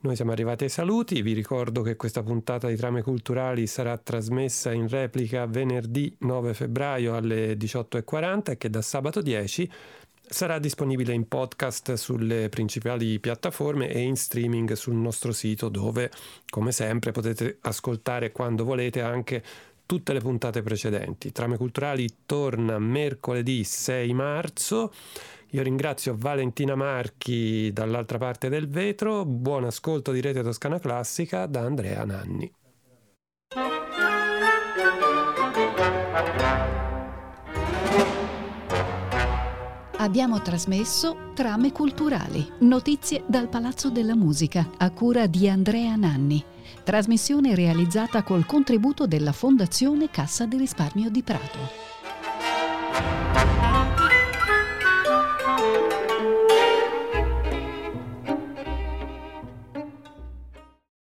Noi 0.04 0.16
siamo 0.16 0.32
arrivati 0.32 0.64
ai 0.64 0.72
saluti, 0.72 1.22
vi 1.22 1.34
ricordo 1.34 1.84
che 1.84 1.96
questa 1.96 2.24
puntata 2.24 2.68
di 2.68 2.76
Trame 2.76 3.04
Culturali 3.04 3.68
sarà 3.68 3.96
trasmessa 4.00 4.72
in 4.72 4.88
replica 4.88 5.46
venerdì 5.46 6.16
9 6.22 6.56
febbraio 6.56 7.16
alle 7.16 7.54
18.40 7.54 8.50
e 8.50 8.58
che 8.58 8.72
da 8.72 8.82
sabato 8.82 9.22
10 9.22 9.72
sarà 10.28 10.58
disponibile 10.58 11.14
in 11.14 11.28
podcast 11.28 11.94
sulle 11.94 12.50
principali 12.50 13.20
piattaforme 13.20 13.92
e 13.92 14.00
in 14.00 14.16
streaming 14.16 14.72
sul 14.74 14.96
nostro 14.96 15.32
sito 15.32 15.70
dove, 15.70 16.10
come 16.50 16.72
sempre, 16.72 17.12
potete 17.12 17.60
ascoltare 17.62 18.32
quando 18.32 18.64
volete 18.64 19.02
anche 19.02 19.44
tutte 19.86 20.14
le 20.14 20.20
puntate 20.20 20.64
precedenti. 20.64 21.32
Trame 21.32 21.58
Culturali 21.58 22.10
torna 22.26 22.80
mercoledì 22.80 23.64
6 23.64 24.14
marzo. 24.14 24.92
Io 25.54 25.64
ringrazio 25.64 26.16
Valentina 26.18 26.76
Marchi 26.76 27.74
dall'altra 27.74 28.18
parte 28.18 28.48
del 28.48 28.70
vetro, 28.70 29.26
buon 29.26 29.66
ascolto 29.66 30.14
di 30.14 30.22
Rete 30.22 30.42
Toscana 30.44 30.80
Classica 30.80 31.46
da 31.46 31.62
Andrea 31.62 32.06
Nanni. 32.06 32.50
Abbiamo 39.98 40.42
trasmesso 40.42 41.32
Trame 41.36 41.74
culturali, 41.74 42.50
notizie 42.60 43.24
dal 43.28 43.50
Palazzo 43.50 43.90
della 43.90 44.16
Musica, 44.16 44.72
a 44.78 44.90
cura 44.92 45.28
di 45.28 45.50
Andrea 45.50 45.98
Nanni. 45.98 46.42
Trasmissione 46.84 47.56
realizzata 47.56 48.24
col 48.24 48.46
contributo 48.46 49.06
della 49.06 49.34
Fondazione 49.34 50.10
Cassa 50.10 50.46
di 50.46 50.58
Risparmio 50.58 51.10
di 51.10 51.22
Prato. 51.22 51.92